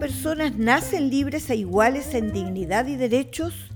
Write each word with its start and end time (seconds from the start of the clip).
personas 0.00 0.56
nacen 0.56 1.10
libres 1.10 1.50
e 1.50 1.56
iguales 1.56 2.14
en 2.14 2.32
dignidad 2.32 2.86
y 2.86 2.96
derechos, 2.96 3.70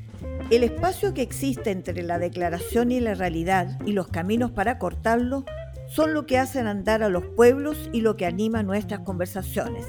el 0.51 0.65
espacio 0.65 1.13
que 1.13 1.21
existe 1.21 1.71
entre 1.71 2.03
la 2.03 2.19
declaración 2.19 2.91
y 2.91 2.99
la 2.99 3.15
realidad 3.15 3.79
y 3.85 3.93
los 3.93 4.09
caminos 4.09 4.51
para 4.51 4.79
cortarlo 4.79 5.45
son 5.87 6.15
lo 6.15 6.25
que 6.25 6.39
hacen 6.39 6.67
andar 6.67 7.03
a 7.03 7.11
los 7.11 7.25
pueblos 7.37 7.91
y 7.93 8.01
lo 8.01 8.17
que 8.17 8.25
anima 8.25 8.63
nuestras 8.63 9.01
conversaciones. 9.01 9.85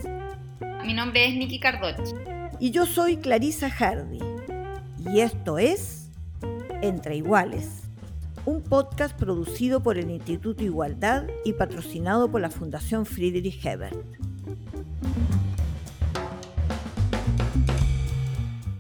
Mi 0.86 0.94
nombre 0.94 1.26
es 1.26 1.36
Nikki 1.36 1.58
Cardoch. 1.58 2.06
Y 2.60 2.72
yo 2.72 2.86
soy 2.86 3.16
Clarisa 3.16 3.70
Hardy. 3.70 4.20
Y 5.10 5.22
esto 5.22 5.58
es 5.58 6.12
Entre 6.82 7.16
Iguales, 7.16 7.84
un 8.46 8.62
podcast 8.62 9.18
producido 9.18 9.82
por 9.82 9.98
el 9.98 10.12
Instituto 10.12 10.66
Igualdad 10.66 11.28
y 11.46 11.54
patrocinado 11.54 12.30
por 12.30 12.42
la 12.42 12.50
Fundación 12.50 13.06
Friedrich 13.06 13.66
Hebert. 13.66 13.96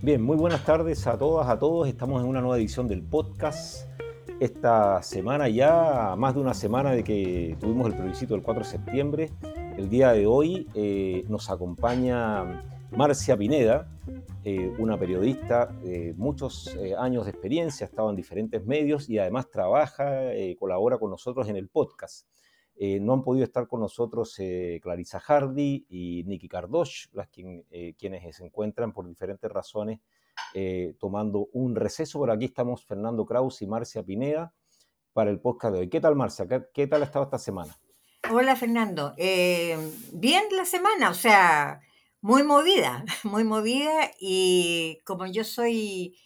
Bien, 0.05 0.21
muy 0.21 0.37
buenas 0.37 0.63
tardes 0.63 1.07
a 1.07 1.17
todas, 1.17 1.49
a 1.49 1.57
todos. 1.57 1.87
Estamos 1.87 2.21
en 2.21 2.27
una 2.27 2.39
nueva 2.39 2.57
edición 2.57 2.87
del 2.87 3.01
podcast. 3.01 3.89
Esta 4.39 5.01
semana 5.01 5.49
ya, 5.49 6.13
más 6.15 6.35
de 6.35 6.41
una 6.41 6.53
semana 6.53 6.91
de 6.91 7.03
que 7.03 7.57
tuvimos 7.59 7.87
el 7.87 7.95
plebiscito 7.95 8.35
del 8.35 8.43
4 8.43 8.63
de 8.63 8.69
septiembre, 8.69 9.31
el 9.75 9.89
día 9.89 10.11
de 10.11 10.27
hoy 10.27 10.67
eh, 10.75 11.25
nos 11.27 11.49
acompaña 11.49 12.63
Marcia 12.91 13.35
Pineda, 13.35 13.89
eh, 14.43 14.71
una 14.77 14.95
periodista 14.95 15.65
de 15.83 16.13
muchos 16.15 16.67
eh, 16.75 16.93
años 16.95 17.25
de 17.25 17.31
experiencia, 17.31 17.87
ha 17.87 17.89
estado 17.89 18.11
en 18.11 18.15
diferentes 18.15 18.63
medios 18.63 19.09
y 19.09 19.17
además 19.17 19.49
trabaja, 19.49 20.05
colabora 20.59 20.99
con 20.99 21.09
nosotros 21.09 21.49
en 21.49 21.55
el 21.55 21.67
podcast. 21.67 22.27
No 22.77 23.13
han 23.13 23.23
podido 23.23 23.45
estar 23.45 23.67
con 23.67 23.79
nosotros 23.79 24.35
Clarisa 24.81 25.19
Hardy 25.19 25.85
y 25.89 26.23
Nikki 26.25 26.47
Cardosh, 26.47 27.07
las 27.13 27.29
quienes 27.29 28.35
se 28.35 28.43
encuentran 28.43 28.91
por 28.91 29.07
diferentes 29.07 29.51
razones 29.51 29.99
tomando 30.99 31.47
un 31.53 31.75
receso. 31.75 32.19
Por 32.19 32.31
aquí 32.31 32.45
estamos 32.45 32.85
Fernando 32.85 33.25
Kraus 33.25 33.61
y 33.61 33.67
Marcia 33.67 34.03
Pineda 34.03 34.53
para 35.15 35.31
el 35.31 35.39
podcast 35.39 35.73
de 35.73 35.79
hoy. 35.79 35.89
¿Qué 35.89 36.01
tal, 36.01 36.13
Marcia? 36.17 36.45
¿Qué, 36.73 36.87
tal 36.87 37.01
ha 37.01 37.05
estado 37.05 37.23
esta 37.23 37.39
semana? 37.39 37.73
Hola 38.29 38.57
Fernando, 38.57 39.13
eh, 39.17 39.77
bien 40.11 40.43
la 40.51 40.65
semana, 40.65 41.09
o 41.09 41.13
sea, 41.13 41.79
muy 42.19 42.43
movida, 42.43 43.05
muy 43.23 43.45
movida 43.45 44.11
y 44.19 44.99
como 45.05 45.25
yo 45.25 45.45
soy 45.45 46.17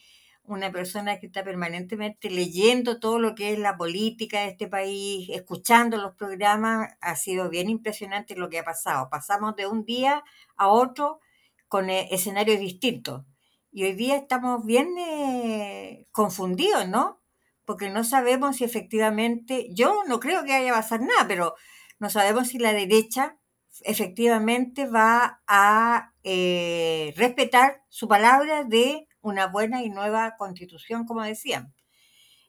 una 0.50 0.72
persona 0.72 1.20
que 1.20 1.28
está 1.28 1.44
permanentemente 1.44 2.30
leyendo 2.30 3.00
todo 3.00 3.20
lo 3.20 3.36
que 3.36 3.54
es 3.54 3.60
la 3.60 3.78
política 3.78 4.42
de 4.42 4.50
este 4.50 4.68
país, 4.68 5.30
escuchando 5.32 5.98
los 5.98 6.16
programas, 6.16 6.94
ha 7.02 7.16
sido 7.16 7.50
bien 7.50 7.70
impresionante 7.70 8.36
lo 8.36 8.50
que 8.50 8.60
ha 8.60 8.64
pasado. 8.64 9.10
Pasamos 9.10 9.56
de 9.56 9.68
un 9.68 9.86
día 9.86 10.24
a 10.58 10.68
otro 10.70 11.20
con 11.68 11.90
eh, 11.90 12.08
escenarios 12.12 12.60
distintos 12.60 13.26
y 13.72 13.84
hoy 13.84 13.94
día 13.94 14.16
estamos 14.16 14.66
bien 14.66 14.90
eh, 14.98 16.08
confundidos, 16.12 16.88
¿no? 16.88 17.22
Porque 17.66 17.90
no 17.90 18.04
sabemos 18.04 18.58
si 18.58 18.64
efectivamente, 18.64 19.68
yo 19.74 20.04
no 20.08 20.20
creo 20.20 20.44
que 20.44 20.54
haya 20.54 20.74
pasar 20.74 21.02
nada, 21.02 21.28
pero 21.28 21.56
no 22.00 22.10
sabemos 22.10 22.48
si 22.48 22.58
la 22.58 22.74
derecha 22.74 23.38
efectivamente 23.82 24.88
va 24.88 25.42
a 25.48 26.14
eh, 26.24 27.14
respetar 27.16 27.84
su 27.90 28.08
palabra 28.08 28.64
de 28.64 29.09
una 29.22 29.48
buena 29.48 29.84
y 29.84 29.90
nueva 29.90 30.36
constitución, 30.38 31.06
como 31.06 31.24
decían. 31.24 31.74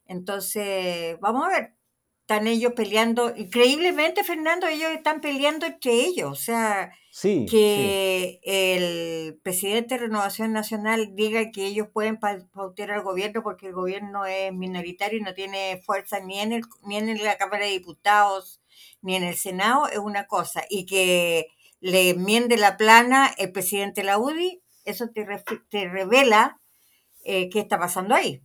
Entonces, 0.06 1.18
vamos 1.20 1.46
a 1.46 1.48
ver, 1.50 1.74
están 2.30 2.46
ellos 2.46 2.74
peleando, 2.74 3.34
increíblemente, 3.36 4.22
Fernando, 4.22 4.68
ellos 4.68 4.90
están 4.92 5.20
peleando 5.20 5.66
entre 5.66 5.92
ellos, 5.92 6.30
o 6.30 6.36
sea, 6.36 6.92
que 7.20 8.38
el 8.44 9.40
presidente 9.42 9.94
de 9.94 10.02
Renovación 10.02 10.52
Nacional 10.52 11.16
diga 11.16 11.50
que 11.50 11.66
ellos 11.66 11.88
pueden 11.92 12.20
pautear 12.20 12.92
al 12.92 13.02
gobierno 13.02 13.42
porque 13.42 13.66
el 13.66 13.72
gobierno 13.72 14.26
es 14.26 14.52
minoritario 14.52 15.18
y 15.18 15.22
no 15.22 15.34
tiene 15.34 15.82
fuerza 15.84 16.20
ni 16.20 16.38
en, 16.38 16.52
el, 16.52 16.62
ni 16.84 16.98
en 16.98 17.24
la 17.24 17.36
Cámara 17.36 17.64
de 17.64 17.72
Diputados 17.72 18.60
ni 19.02 19.16
en 19.16 19.24
el 19.24 19.34
Senado 19.34 19.88
es 19.88 19.98
una 19.98 20.28
cosa, 20.28 20.62
y 20.70 20.86
que 20.86 21.48
le 21.80 22.10
enmiende 22.10 22.56
la 22.56 22.76
plana 22.76 23.34
el 23.38 23.50
presidente 23.50 24.04
la 24.04 24.18
UDI, 24.18 24.62
eso 24.84 25.08
te, 25.08 25.26
te 25.68 25.88
revela 25.88 26.59
eh, 27.24 27.48
qué 27.48 27.60
está 27.60 27.78
pasando 27.78 28.14
ahí. 28.14 28.42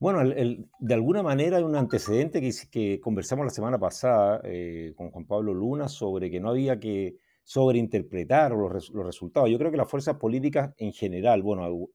Bueno, 0.00 0.22
de 0.24 0.94
alguna 0.94 1.22
manera 1.22 1.56
hay 1.56 1.64
un 1.64 1.74
antecedente 1.74 2.40
que, 2.40 2.52
que 2.70 3.00
conversamos 3.00 3.44
la 3.44 3.50
semana 3.50 3.78
pasada 3.78 4.40
eh, 4.44 4.92
con 4.96 5.10
Juan 5.10 5.26
Pablo 5.26 5.52
Luna 5.52 5.88
sobre 5.88 6.30
que 6.30 6.38
no 6.38 6.50
había 6.50 6.78
que 6.78 7.16
sobreinterpretar 7.42 8.52
los, 8.52 8.90
los 8.90 9.06
resultados. 9.06 9.50
Yo 9.50 9.58
creo 9.58 9.72
que 9.72 9.76
las 9.76 9.90
fuerzas 9.90 10.16
políticas 10.16 10.72
en 10.76 10.92
general, 10.92 11.42
bueno, 11.42 11.88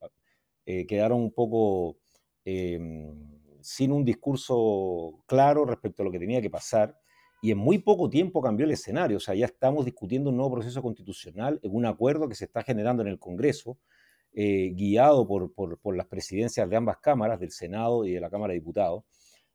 eh, 0.66 0.86
quedaron 0.86 1.20
un 1.20 1.32
poco 1.32 1.98
sin 2.44 3.92
un 3.92 4.04
discurso 4.04 5.24
claro 5.26 5.64
respecto 5.64 6.02
a 6.02 6.04
lo 6.04 6.12
que 6.12 6.18
tenía 6.18 6.42
que 6.42 6.50
pasar 6.50 6.94
y 7.44 7.50
en 7.50 7.58
muy 7.58 7.76
poco 7.76 8.08
tiempo 8.08 8.40
cambió 8.40 8.64
el 8.64 8.72
escenario. 8.72 9.18
O 9.18 9.20
sea, 9.20 9.34
ya 9.34 9.44
estamos 9.44 9.84
discutiendo 9.84 10.30
un 10.30 10.36
nuevo 10.36 10.54
proceso 10.54 10.80
constitucional 10.80 11.60
en 11.62 11.74
un 11.74 11.84
acuerdo 11.84 12.26
que 12.26 12.34
se 12.34 12.46
está 12.46 12.62
generando 12.62 13.02
en 13.02 13.08
el 13.10 13.18
Congreso, 13.18 13.76
eh, 14.36 14.72
guiado 14.74 15.28
por, 15.28 15.52
por, 15.54 15.96
las 15.96 16.06
presidencias 16.06 16.68
de 16.68 16.76
ambas 16.76 16.98
cámaras, 16.98 17.38
del 17.38 17.52
Senado 17.52 18.04
y 18.04 18.12
de 18.12 18.20
la 18.20 18.30
Cámara 18.30 18.52
de 18.52 18.58
Diputados, 18.58 19.04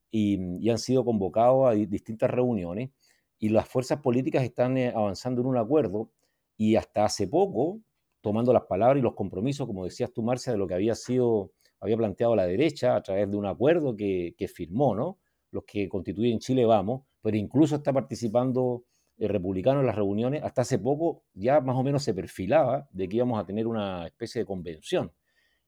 y, 0.09 0.69
han 0.69 0.77
sido 0.77 1.03
convocados 1.03 1.69
a 1.69 1.73
distintas 1.73 2.31
reuniones, 2.31 2.89
y 3.37 3.49
las 3.49 3.67
fuerzas 3.67 3.99
políticas 4.01 4.43
están 4.43 4.77
eh, 4.77 4.93
avanzando 4.95 5.41
en 5.41 5.47
un 5.47 5.57
acuerdo, 5.57 6.11
y 6.55 6.77
hasta 6.77 7.03
hace 7.03 7.27
poco, 7.27 7.81
tomando 8.21 8.53
las 8.53 8.63
palabras 8.63 8.99
y 8.99 9.01
los 9.01 9.15
compromisos, 9.15 9.67
como 9.67 9.83
decías 9.83 10.13
tú, 10.13 10.23
Marcia, 10.23 10.53
de 10.53 10.57
lo 10.57 10.65
que 10.65 10.75
había 10.75 10.95
sido, 10.95 11.51
había 11.81 11.97
planteado 11.97 12.35
la 12.35 12.45
derecha 12.45 12.95
a 12.95 13.01
través 13.01 13.29
de 13.29 13.35
un 13.35 13.45
acuerdo 13.47 13.97
que, 13.97 14.33
que 14.37 14.47
firmó, 14.47 14.95
¿no? 14.95 15.19
Los 15.51 15.65
que 15.65 15.89
constituyen 15.89 16.39
Chile 16.39 16.65
Vamos, 16.65 17.03
pero 17.21 17.35
incluso 17.35 17.75
está 17.75 17.91
participando 17.91 18.85
el 19.19 19.29
republicano 19.29 19.81
en 19.81 19.85
las 19.85 19.95
reuniones. 19.95 20.43
Hasta 20.43 20.61
hace 20.61 20.79
poco 20.79 21.23
ya 21.33 21.59
más 21.61 21.75
o 21.75 21.83
menos 21.83 22.03
se 22.03 22.13
perfilaba 22.13 22.87
de 22.91 23.07
que 23.07 23.17
íbamos 23.17 23.39
a 23.39 23.45
tener 23.45 23.67
una 23.67 24.07
especie 24.07 24.41
de 24.41 24.45
convención. 24.45 25.11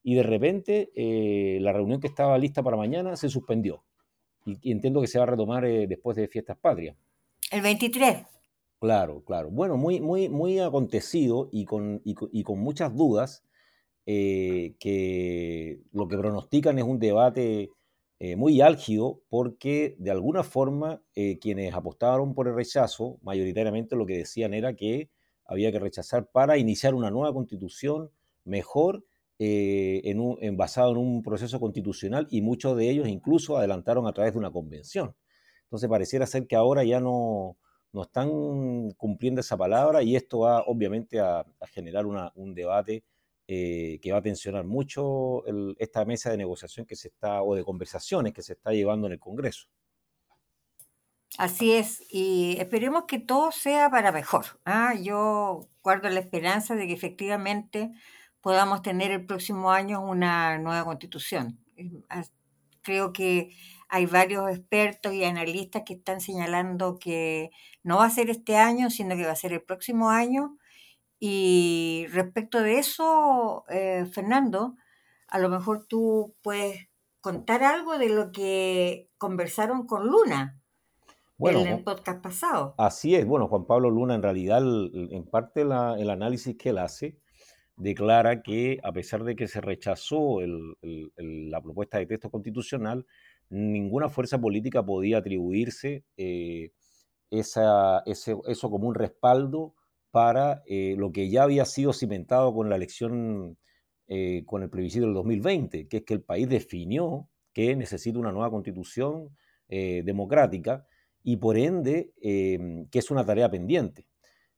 Y 0.01 0.15
de 0.15 0.23
repente 0.23 0.91
eh, 0.95 1.59
la 1.61 1.73
reunión 1.73 1.99
que 1.99 2.07
estaba 2.07 2.37
lista 2.37 2.63
para 2.63 2.77
mañana 2.77 3.15
se 3.15 3.29
suspendió. 3.29 3.83
Y, 4.45 4.71
entiendo 4.71 5.01
que 5.01 5.07
se 5.07 5.19
va 5.19 5.25
a 5.25 5.27
retomar 5.27 5.65
eh, 5.65 5.85
después 5.85 6.17
de 6.17 6.27
Fiestas 6.27 6.57
Patrias. 6.57 6.95
El 7.51 7.61
23. 7.61 8.25
Claro, 8.79 9.23
claro. 9.23 9.51
Bueno, 9.51 9.77
muy, 9.77 9.99
muy, 9.99 10.29
muy 10.29 10.57
acontecido 10.59 11.49
y 11.51 11.65
con, 11.65 12.01
y 12.03 12.43
con, 12.43 12.59
muchas 12.59 12.95
dudas 12.95 13.43
eh, 14.07 14.75
que 14.79 15.81
lo 15.91 16.07
que 16.07 16.17
pronostican 16.17 16.79
es 16.79 16.85
un 16.85 16.97
debate 16.97 17.69
eh, 18.23 18.35
muy 18.35 18.61
álgido 18.61 19.23
porque 19.29 19.95
de 19.97 20.11
alguna 20.11 20.43
forma 20.43 21.01
eh, 21.15 21.39
quienes 21.39 21.73
apostaron 21.73 22.35
por 22.35 22.47
el 22.47 22.53
rechazo 22.53 23.17
mayoritariamente 23.23 23.95
lo 23.95 24.05
que 24.05 24.17
decían 24.17 24.53
era 24.53 24.75
que 24.75 25.09
había 25.43 25.71
que 25.71 25.79
rechazar 25.79 26.29
para 26.29 26.59
iniciar 26.59 26.93
una 26.93 27.09
nueva 27.09 27.33
constitución 27.33 28.11
mejor 28.43 29.03
eh, 29.39 30.01
en 30.03 30.19
un, 30.19 30.37
basado 30.55 30.91
en 30.91 30.97
un 30.97 31.23
proceso 31.23 31.59
constitucional 31.59 32.27
y 32.29 32.43
muchos 32.43 32.77
de 32.77 32.91
ellos 32.91 33.07
incluso 33.07 33.57
adelantaron 33.57 34.05
a 34.05 34.13
través 34.13 34.33
de 34.33 34.37
una 34.37 34.51
convención. 34.51 35.15
Entonces 35.63 35.89
pareciera 35.89 36.27
ser 36.27 36.45
que 36.45 36.55
ahora 36.55 36.83
ya 36.83 36.99
no, 36.99 37.57
no 37.91 38.03
están 38.03 38.91
cumpliendo 38.97 39.41
esa 39.41 39.57
palabra 39.57 40.03
y 40.03 40.15
esto 40.15 40.41
va 40.41 40.61
obviamente 40.67 41.19
a, 41.19 41.43
generar 41.71 42.05
un 42.05 42.53
debate 42.53 43.03
eh, 43.53 43.99
que 44.01 44.13
va 44.13 44.19
a 44.19 44.21
tensionar 44.21 44.63
mucho 44.63 45.43
esta 45.77 46.05
mesa 46.05 46.31
de 46.31 46.37
negociación 46.37 46.85
que 46.85 46.95
se 46.95 47.09
está, 47.09 47.43
o 47.43 47.53
de 47.53 47.65
conversaciones 47.65 48.31
que 48.31 48.41
se 48.41 48.53
está 48.53 48.71
llevando 48.71 49.07
en 49.07 49.13
el 49.13 49.19
Congreso. 49.19 49.67
Así 51.37 51.73
es, 51.73 52.01
y 52.09 52.55
esperemos 52.59 53.03
que 53.09 53.19
todo 53.19 53.51
sea 53.51 53.89
para 53.89 54.13
mejor. 54.13 54.45
¿ah? 54.63 54.93
Yo 54.93 55.67
guardo 55.83 56.07
la 56.07 56.21
esperanza 56.21 56.75
de 56.75 56.87
que 56.87 56.93
efectivamente 56.93 57.91
podamos 58.39 58.83
tener 58.83 59.11
el 59.11 59.25
próximo 59.25 59.69
año 59.69 59.99
una 59.99 60.57
nueva 60.57 60.85
constitución. 60.85 61.59
Creo 62.83 63.11
que 63.11 63.49
hay 63.89 64.05
varios 64.05 64.49
expertos 64.49 65.11
y 65.11 65.25
analistas 65.25 65.83
que 65.85 65.95
están 65.95 66.21
señalando 66.21 66.97
que 66.99 67.51
no 67.83 67.97
va 67.97 68.05
a 68.05 68.11
ser 68.11 68.29
este 68.29 68.55
año, 68.55 68.89
sino 68.89 69.17
que 69.17 69.25
va 69.25 69.33
a 69.33 69.35
ser 69.35 69.51
el 69.51 69.61
próximo 69.61 70.09
año 70.09 70.57
y 71.23 72.07
respecto 72.09 72.63
de 72.63 72.79
eso, 72.79 73.63
eh, 73.69 74.07
Fernando, 74.11 74.75
a 75.27 75.37
lo 75.37 75.49
mejor 75.49 75.85
tú 75.85 76.33
puedes 76.41 76.89
contar 77.21 77.61
algo 77.61 77.99
de 77.99 78.09
lo 78.09 78.31
que 78.31 79.07
conversaron 79.19 79.85
con 79.85 80.07
Luna 80.07 80.59
bueno, 81.37 81.59
en 81.59 81.67
el 81.67 81.83
podcast 81.83 82.23
pasado. 82.23 82.73
Así 82.79 83.13
es, 83.13 83.27
bueno, 83.27 83.47
Juan 83.47 83.67
Pablo 83.67 83.91
Luna 83.91 84.15
en 84.15 84.23
realidad, 84.23 84.63
en 84.63 85.23
parte 85.25 85.61
el 85.61 86.09
análisis 86.09 86.57
que 86.57 86.69
él 86.69 86.79
hace, 86.79 87.19
declara 87.75 88.41
que 88.41 88.79
a 88.83 88.91
pesar 88.91 89.23
de 89.23 89.35
que 89.35 89.47
se 89.47 89.61
rechazó 89.61 90.39
la 90.41 91.61
propuesta 91.61 91.99
de 91.99 92.07
texto 92.07 92.31
constitucional, 92.31 93.05
ninguna 93.47 94.09
fuerza 94.09 94.41
política 94.41 94.83
podía 94.83 95.19
atribuirse 95.19 96.03
eh, 96.17 96.71
esa, 97.29 98.01
ese, 98.07 98.35
eso 98.47 98.71
como 98.71 98.87
un 98.87 98.95
respaldo 98.95 99.75
para 100.11 100.63
lo 100.67 101.11
que 101.11 101.29
ya 101.29 101.43
había 101.43 101.65
sido 101.65 101.93
cimentado 101.93 102.53
con 102.53 102.69
la 102.69 102.75
elección, 102.75 103.57
con 104.45 104.63
el 104.63 104.69
plebiscito 104.69 105.05
del 105.05 105.13
2020, 105.13 105.87
que 105.87 105.97
es 105.97 106.03
que 106.03 106.13
el 106.13 106.21
país 106.21 106.47
definió 106.49 107.29
que 107.53 107.75
necesita 107.75 108.19
una 108.19 108.31
nueva 108.31 108.51
constitución 108.51 109.29
democrática 109.67 110.85
y 111.23 111.37
por 111.37 111.57
ende 111.57 112.11
que 112.21 112.99
es 112.99 113.11
una 113.11 113.25
tarea 113.25 113.49
pendiente. 113.49 114.05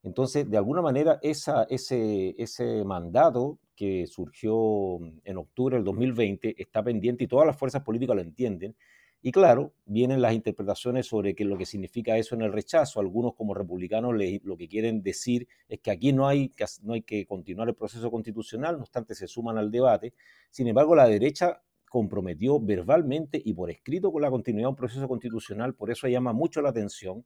Entonces, 0.03 0.49
de 0.49 0.57
alguna 0.57 0.81
manera, 0.81 1.19
ese, 1.21 2.35
ese 2.37 2.83
mandato 2.83 3.59
que 3.75 4.05
surgió 4.05 4.99
en 5.23 5.37
octubre 5.37 5.77
del 5.77 5.85
2020 5.85 6.55
está 6.57 6.83
pendiente 6.83 7.23
y 7.23 7.27
todas 7.27 7.47
las 7.47 7.57
fuerzas 7.57 7.83
políticas 7.83 8.15
lo 8.15 8.21
entienden. 8.21 8.75
Y 9.25 9.31
claro, 9.31 9.73
vienen 9.85 10.21
las 10.21 10.33
interpretaciones 10.33 11.07
sobre 11.07 11.33
qué 11.33 11.45
lo 11.45 11.57
que 11.57 11.65
significa 11.65 12.17
eso 12.17 12.35
en 12.35 12.41
el 12.41 12.51
rechazo. 12.51 12.99
Algunos 12.99 13.35
como 13.35 13.53
republicanos 13.53 14.13
lo 14.43 14.57
que 14.57 14.67
quieren 14.67 15.01
decir 15.01 15.47
es 15.69 15.79
que 15.79 15.91
aquí 15.91 16.11
no 16.11 16.27
hay, 16.27 16.49
que, 16.49 16.65
no 16.81 16.91
hay 16.91 17.03
que 17.03 17.25
continuar 17.25 17.69
el 17.69 17.73
proceso 17.75 18.11
constitucional, 18.11 18.75
no 18.75 18.81
obstante 18.81 19.15
se 19.15 19.27
suman 19.27 19.57
al 19.57 19.71
debate. 19.71 20.13
Sin 20.49 20.67
embargo, 20.67 20.93
la 20.93 21.07
derecha 21.07 21.63
comprometió 21.87 22.59
verbalmente 22.59 23.41
y 23.43 23.53
por 23.53 23.71
escrito 23.71 24.11
con 24.11 24.21
la 24.21 24.29
continuidad 24.29 24.65
de 24.65 24.71
un 24.71 24.75
proceso 24.75 25.07
constitucional, 25.07 25.73
por 25.73 25.89
eso 25.89 26.09
llama 26.09 26.33
mucho 26.33 26.61
la 26.61 26.69
atención 26.69 27.23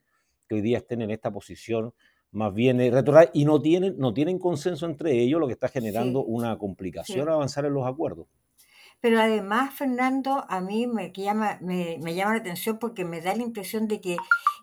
que 0.48 0.54
hoy 0.54 0.62
día 0.62 0.78
estén 0.78 1.02
en 1.02 1.10
esta 1.10 1.32
posición 1.32 1.96
más 2.30 2.54
bien 2.54 2.78
retornar 2.78 3.32
y 3.34 3.44
no 3.44 3.60
tienen, 3.60 3.98
no 3.98 4.14
tienen 4.14 4.38
consenso 4.38 4.86
entre 4.86 5.20
ellos, 5.20 5.40
lo 5.40 5.48
que 5.48 5.54
está 5.54 5.68
generando 5.68 6.24
una 6.24 6.60
complicación 6.60 7.28
avanzar 7.28 7.66
en 7.66 7.74
los 7.74 7.88
acuerdos. 7.88 8.28
Pero 9.00 9.22
además, 9.22 9.74
Fernando, 9.76 10.46
a 10.50 10.60
mí 10.60 10.88
me 10.88 11.12
llama, 11.12 11.60
me, 11.62 11.98
llama 12.16 12.34
la 12.34 12.40
atención 12.40 12.80
porque 12.80 13.06
me 13.06 13.22
da 13.22 13.36
la 13.36 13.44
impresión 13.44 13.88
de 13.88 14.02
que 14.02 14.18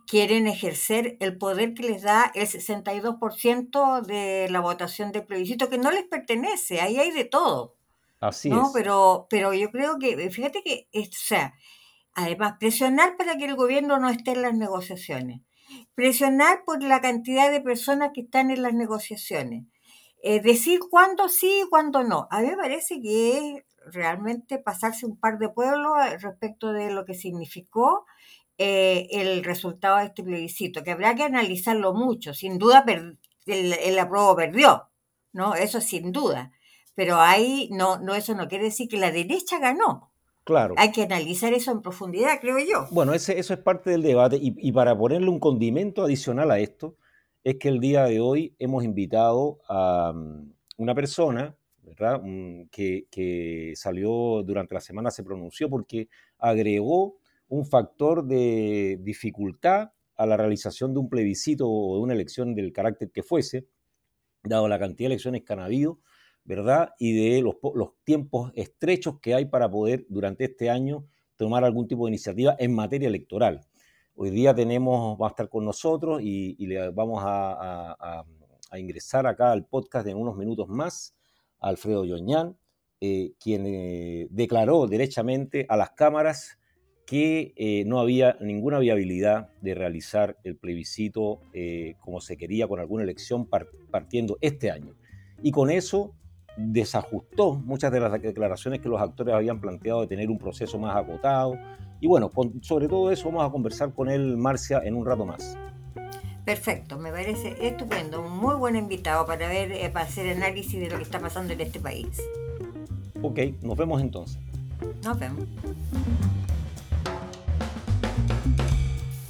quieren 0.06 0.46
ejercer 0.46 1.16
el 1.20 1.38
poder 1.38 1.74
que 1.74 1.84
les 1.84 2.02
da 2.02 2.30
el 2.34 2.46
62% 2.46 4.02
de 4.02 4.48
la 4.50 4.60
votación 4.60 5.12
del 5.12 5.24
plebiscito, 5.24 5.70
que 5.70 5.78
no 5.78 5.90
les 5.90 6.04
pertenece, 6.04 6.80
ahí 6.80 6.98
hay 6.98 7.10
de 7.12 7.24
todo. 7.24 7.76
Así 8.20 8.50
¿no? 8.50 8.66
es. 8.66 8.72
Pero, 8.72 9.26
pero 9.30 9.54
yo 9.54 9.70
creo 9.70 9.98
que, 9.98 10.30
fíjate 10.30 10.62
que, 10.62 10.88
o 10.92 11.02
sea, 11.12 11.54
además, 12.14 12.54
presionar 12.58 13.16
para 13.16 13.36
que 13.36 13.44
el 13.44 13.54
gobierno 13.54 13.98
no 13.98 14.08
esté 14.08 14.32
en 14.32 14.42
las 14.42 14.54
negociaciones 14.54 15.40
presionar 15.94 16.64
por 16.64 16.82
la 16.82 17.00
cantidad 17.00 17.50
de 17.50 17.60
personas 17.60 18.10
que 18.14 18.22
están 18.22 18.50
en 18.50 18.62
las 18.62 18.74
negociaciones, 18.74 19.64
eh, 20.22 20.40
decir 20.40 20.80
cuándo 20.90 21.28
sí 21.28 21.62
y 21.64 21.68
cuándo 21.68 22.02
no. 22.02 22.26
A 22.30 22.40
mí 22.40 22.48
me 22.48 22.56
parece 22.56 23.00
que 23.00 23.38
es 23.38 23.64
realmente 23.92 24.58
pasarse 24.58 25.06
un 25.06 25.18
par 25.18 25.38
de 25.38 25.48
pueblos 25.48 25.92
eh, 26.06 26.18
respecto 26.18 26.72
de 26.72 26.90
lo 26.90 27.04
que 27.04 27.14
significó 27.14 28.04
eh, 28.58 29.08
el 29.10 29.44
resultado 29.44 29.98
de 29.98 30.06
este 30.06 30.22
plebiscito, 30.22 30.82
que 30.82 30.92
habrá 30.92 31.14
que 31.14 31.24
analizarlo 31.24 31.94
mucho. 31.94 32.34
Sin 32.34 32.58
duda 32.58 32.84
el, 32.86 33.18
el 33.46 33.98
apruebo 33.98 34.36
perdió, 34.36 34.90
¿no? 35.32 35.54
Eso 35.54 35.80
sin 35.80 36.12
duda. 36.12 36.52
Pero 36.94 37.20
ahí 37.20 37.68
no, 37.72 37.98
no, 37.98 38.14
eso 38.14 38.34
no 38.34 38.48
quiere 38.48 38.64
decir 38.64 38.88
que 38.88 38.96
la 38.96 39.10
derecha 39.10 39.58
ganó. 39.58 40.12
Claro. 40.44 40.74
Hay 40.76 40.92
que 40.92 41.02
analizar 41.02 41.54
eso 41.54 41.72
en 41.72 41.80
profundidad, 41.80 42.38
creo 42.40 42.58
yo. 42.58 42.86
Bueno, 42.90 43.14
ese, 43.14 43.38
eso 43.38 43.54
es 43.54 43.60
parte 43.60 43.90
del 43.90 44.02
debate 44.02 44.38
y, 44.40 44.72
para 44.72 44.96
ponerle 44.96 45.30
un 45.30 45.40
condimento 45.40 46.04
adicional 46.04 46.50
a 46.50 46.58
esto, 46.58 46.96
es 47.42 47.56
que 47.58 47.68
el 47.68 47.80
día 47.80 48.04
de 48.04 48.20
hoy 48.20 48.54
hemos 48.58 48.84
invitado 48.84 49.58
a 49.68 50.12
mm, 50.14 50.52
una 50.76 50.94
persona, 50.94 51.56
Mm, 52.22 52.68
que, 52.70 53.72
salió 53.76 54.42
durante 54.42 54.74
la 54.74 54.80
semana, 54.80 55.10
se 55.10 55.24
pronunció 55.24 55.68
porque 55.68 56.08
agregó 56.38 57.16
un 57.48 57.66
factor 57.66 58.24
de 58.24 58.98
dificultad 59.00 59.92
a 60.16 60.26
la 60.26 60.36
realización 60.36 60.92
de 60.94 61.00
un 61.00 61.08
plebiscito 61.08 61.68
o 61.68 61.96
de 61.96 62.02
una 62.02 62.14
elección 62.14 62.54
del 62.54 62.72
carácter 62.72 63.10
que 63.10 63.22
fuese, 63.22 63.66
dado 64.42 64.68
la 64.68 64.78
cantidad 64.78 65.08
de 65.08 65.14
elecciones 65.14 65.42
que 65.42 65.52
han 65.52 65.60
habido 65.60 66.00
¿verdad? 66.44 66.90
Y 66.98 67.14
de 67.14 67.42
los, 67.42 67.56
tiempos 68.04 68.52
estrechos 68.54 69.18
que 69.20 69.34
hay 69.34 69.46
para 69.46 69.70
poder 69.70 70.06
durante 70.08 70.44
este 70.44 70.70
año 70.70 71.06
tomar 71.36 71.64
algún 71.64 71.88
tipo 71.88 72.04
de 72.04 72.10
iniciativa 72.10 72.54
en 72.58 72.74
materia 72.74 73.08
electoral. 73.08 73.62
Hoy 74.14 74.30
día 74.30 74.54
tenemos, 74.54 75.20
va 75.20 75.28
a 75.28 75.30
estar 75.30 75.48
con 75.48 75.64
nosotros 75.64 76.20
y, 76.22 76.54
le 76.66 76.90
vamos 76.90 77.22
a, 77.24 78.24
ingresar 78.76 79.24
acá 79.26 79.52
al 79.52 79.66
podcast 79.66 80.06
en 80.08 80.16
unos 80.16 80.36
minutos 80.36 80.68
más 80.68 81.14
Alfredo 81.60 82.04
Yoñán, 82.04 82.56
eh, 83.00 83.34
quien 83.38 83.66
eh, 83.66 84.28
declaró 84.30 84.86
derechamente 84.86 85.66
a 85.68 85.76
las 85.76 85.90
cámaras 85.90 86.58
que 87.06 87.52
eh, 87.56 87.84
no 87.86 88.00
había 88.00 88.38
ninguna 88.40 88.78
viabilidad 88.78 89.50
de 89.60 89.74
realizar 89.74 90.38
el 90.42 90.56
plebiscito 90.56 91.42
como 92.00 92.22
se 92.22 92.38
quería 92.38 92.66
con 92.66 92.80
alguna 92.80 93.02
elección 93.02 93.46
partiendo 93.90 94.38
este 94.40 94.70
año. 94.70 94.94
Y 95.42 95.50
con 95.50 95.70
eso 95.70 96.14
desajustó 96.56 97.56
muchas 97.56 97.92
de 97.92 98.00
las 98.00 98.22
declaraciones 98.22 98.80
que 98.80 98.88
los 98.88 99.02
actores 99.02 99.34
habían 99.34 99.60
planteado 99.60 100.00
de 100.00 100.06
tener 100.06 100.30
un 100.30 100.38
proceso 100.38 100.78
más 100.78 100.96
acotado. 100.96 101.58
Y 102.00 102.06
bueno, 102.06 102.30
sobre 102.62 102.88
todo 102.88 103.10
eso 103.10 103.26
vamos 103.28 103.46
a 103.46 103.50
conversar 103.50 103.92
con 103.92 104.08
él, 104.08 104.38
Marcia, 104.38 104.80
en 104.82 104.94
un 104.94 105.04
rato 105.04 105.26
más. 105.26 105.58
Perfecto, 106.44 106.98
me 106.98 107.10
parece 107.10 107.56
estupendo, 107.66 108.20
un 108.20 108.36
muy 108.36 108.54
buen 108.56 108.76
invitado 108.76 109.24
para 109.24 109.48
ver, 109.48 109.72
eh, 109.72 109.88
para 109.90 110.04
hacer 110.04 110.28
análisis 110.28 110.78
de 110.78 110.90
lo 110.90 110.98
que 110.98 111.02
está 111.02 111.18
pasando 111.18 111.54
en 111.54 111.60
este 111.62 111.80
país. 111.80 112.20
Ok, 113.22 113.40
nos 113.62 113.76
vemos 113.78 114.02
entonces. 114.02 114.38
Nos 115.02 115.18
vemos. 115.18 115.46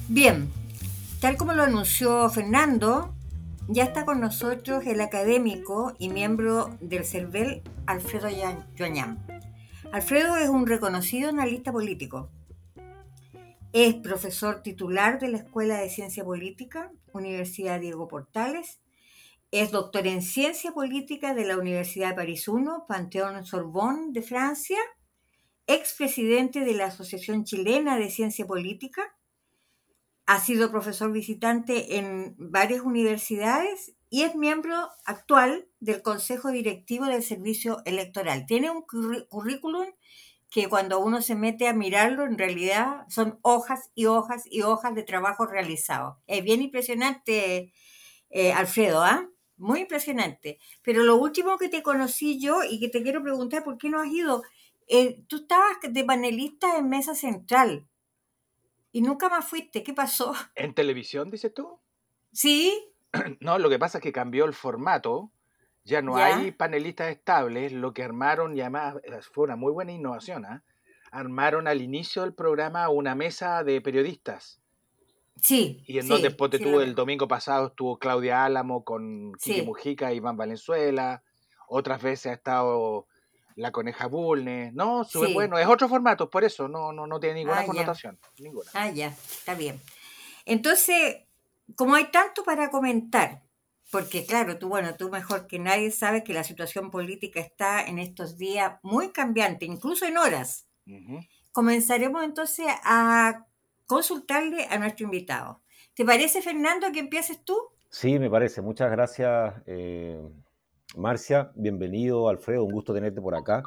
Bien, 0.09 0.49
tal 1.21 1.37
como 1.37 1.53
lo 1.53 1.63
anunció 1.63 2.29
Fernando, 2.29 3.13
ya 3.69 3.83
está 3.83 4.03
con 4.03 4.19
nosotros 4.19 4.85
el 4.85 4.99
académico 4.99 5.93
y 5.97 6.09
miembro 6.09 6.75
del 6.81 7.05
CERVEL, 7.05 7.61
Alfredo 7.85 8.27
Yoñam. 8.75 9.17
Alfredo 9.93 10.35
es 10.35 10.49
un 10.49 10.67
reconocido 10.67 11.29
analista 11.29 11.71
político. 11.71 12.29
Es 13.75 13.93
profesor 13.95 14.63
titular 14.63 15.19
de 15.19 15.27
la 15.27 15.39
Escuela 15.39 15.81
de 15.81 15.89
Ciencia 15.89 16.23
Política, 16.23 16.93
Universidad 17.11 17.81
Diego 17.81 18.07
Portales. 18.07 18.79
Es 19.51 19.71
doctor 19.71 20.07
en 20.07 20.21
Ciencia 20.21 20.71
Política 20.71 21.33
de 21.33 21.43
la 21.43 21.57
Universidad 21.57 22.11
de 22.11 22.15
París 22.15 22.47
I, 22.47 22.63
Panteón 22.87 23.45
Sorbonne 23.45 24.13
de 24.13 24.21
Francia. 24.21 24.77
Expresidente 25.67 26.61
de 26.61 26.73
la 26.73 26.85
Asociación 26.85 27.43
Chilena 27.43 27.97
de 27.97 28.09
Ciencia 28.09 28.47
Política 28.47 29.13
ha 30.25 30.39
sido 30.39 30.71
profesor 30.71 31.11
visitante 31.11 31.97
en 31.97 32.33
varias 32.37 32.79
universidades 32.79 33.93
y 34.09 34.21
es 34.21 34.35
miembro 34.35 34.87
actual 35.03 35.67
del 35.81 36.01
Consejo 36.01 36.49
Directivo 36.49 37.07
del 37.07 37.23
Servicio 37.23 37.81
Electoral. 37.83 38.45
Tiene 38.45 38.71
un 38.71 38.83
currículum 38.83 39.87
que 40.55 40.69
cuando 40.69 41.01
uno 41.01 41.21
se 41.21 41.35
mete 41.35 41.67
a 41.67 41.73
mirarlo, 41.73 42.23
en 42.23 42.37
realidad 42.37 43.05
son 43.09 43.39
hojas 43.41 43.91
y 43.93 44.05
hojas 44.05 44.43
y 44.49 44.61
hojas 44.61 44.95
de 44.95 45.03
trabajo 45.03 45.45
realizado. 45.45 46.21
Es 46.27 46.45
bien 46.45 46.61
impresionante, 46.61 47.73
eh, 48.29 48.53
Alfredo, 48.53 49.03
¿ah? 49.03 49.27
Muy 49.57 49.81
impresionante. 49.81 50.57
Pero 50.81 51.03
lo 51.03 51.17
último 51.17 51.57
que 51.57 51.67
te 51.67 51.83
conocí 51.83 52.39
yo 52.39 52.63
y 52.63 52.79
que 52.79 52.87
te 52.87 53.03
quiero 53.03 53.21
preguntar, 53.21 53.65
¿por 53.65 53.77
qué 53.77 53.89
no 53.89 53.99
has 53.99 54.07
ido? 54.07 54.43
Eh, 54.87 55.25
tú 55.27 55.41
estabas 55.41 55.75
de 55.89 56.03
panelista 56.05 56.77
en 56.77 56.87
Mesa 56.87 57.15
Central. 57.15 57.89
Y 58.93 59.01
nunca 59.01 59.27
más 59.27 59.45
fuiste, 59.45 59.83
¿qué 59.83 59.93
pasó? 59.93 60.33
¿En 60.55 60.73
televisión, 60.73 61.29
dices 61.31 61.53
tú? 61.53 61.81
Sí. 62.31 62.93
No, 63.41 63.59
lo 63.59 63.69
que 63.69 63.77
pasa 63.77 63.97
es 63.97 64.01
que 64.01 64.13
cambió 64.13 64.45
el 64.45 64.53
formato, 64.53 65.33
ya 65.85 66.01
no 66.01 66.17
hay 66.17 66.51
panelistas 66.51 67.09
estables, 67.09 67.71
lo 67.71 67.93
que 67.93 68.03
armaron, 68.03 68.57
y 68.57 68.61
además 68.61 68.95
eh, 69.03 69.19
fue 69.31 69.45
una 69.45 69.55
muy 69.55 69.71
buena 69.71 69.91
innovación, 69.91 70.45
¿ah? 70.45 70.63
armaron 71.11 71.67
al 71.67 71.81
inicio 71.81 72.23
del 72.23 72.33
programa 72.33 72.89
una 72.89 73.15
mesa 73.15 73.63
de 73.63 73.79
periodistas. 73.79 74.59
Sí. 75.41 75.83
Y 75.85 75.99
en 75.99 76.07
donde 76.07 76.31
tuvo 76.31 76.81
el 76.81 76.95
domingo 76.95 77.27
pasado 77.27 77.67
estuvo 77.67 77.99
Claudia 77.99 78.45
Álamo 78.45 78.83
con 78.83 79.33
Kiki 79.33 79.61
Mujica 79.61 80.11
y 80.11 80.17
Iván 80.17 80.37
Valenzuela. 80.37 81.23
Otras 81.67 82.01
veces 82.01 82.27
ha 82.27 82.33
estado 82.33 83.07
la 83.55 83.71
coneja 83.71 84.07
Bulne, 84.07 84.71
no, 84.73 85.05
sube 85.05 85.33
bueno, 85.33 85.57
es 85.57 85.67
otro 85.67 85.87
formato, 85.87 86.29
por 86.29 86.43
eso 86.43 86.67
no, 86.67 86.91
no, 86.91 87.07
no 87.07 87.19
tiene 87.21 87.35
ninguna 87.35 87.61
ah, 87.61 87.65
connotación. 87.65 88.19
Ninguna. 88.37 88.69
Ah, 88.73 88.89
ya, 88.89 89.07
está 89.07 89.55
bien. 89.55 89.79
Entonces, 90.45 91.23
como 91.75 91.95
hay 91.95 92.11
tanto 92.11 92.43
para 92.43 92.69
comentar, 92.69 93.44
porque 93.91 94.25
claro, 94.25 94.57
tú, 94.57 94.69
bueno, 94.69 94.95
tú 94.95 95.09
mejor 95.09 95.47
que 95.47 95.59
nadie 95.59 95.91
sabes 95.91 96.23
que 96.23 96.33
la 96.33 96.43
situación 96.43 96.91
política 96.91 97.39
está 97.39 97.85
en 97.85 97.99
estos 97.99 98.37
días 98.37 98.79
muy 98.81 99.11
cambiante, 99.11 99.65
incluso 99.65 100.05
en 100.05 100.17
horas. 100.17 100.67
Comenzaremos 101.51 102.23
entonces 102.23 102.65
a 102.83 103.45
consultarle 103.85 104.65
a 104.69 104.77
nuestro 104.77 105.05
invitado. 105.05 105.61
¿Te 105.93 106.03
parece, 106.03 106.41
Fernando, 106.41 106.91
que 106.91 106.99
empieces 106.99 107.43
tú? 107.43 107.57
Sí, 107.89 108.19
me 108.19 108.29
parece. 108.29 108.61
Muchas 108.61 108.91
gracias, 108.91 109.53
eh, 109.65 110.19
Marcia, 110.97 111.51
bienvenido, 111.55 112.27
Alfredo, 112.27 112.65
un 112.65 112.73
gusto 112.73 112.93
tenerte 112.93 113.21
por 113.21 113.35
acá. 113.35 113.63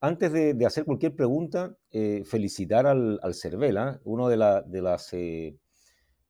Antes 0.00 0.32
de, 0.32 0.66
hacer 0.66 0.84
cualquier 0.84 1.14
pregunta, 1.14 1.76
eh, 1.90 2.22
felicitar 2.24 2.86
al, 2.86 3.20
al 3.22 3.34
Cervela, 3.34 4.00
uno 4.04 4.28
de, 4.28 4.36
las 4.36 5.12
eh, 5.12 5.56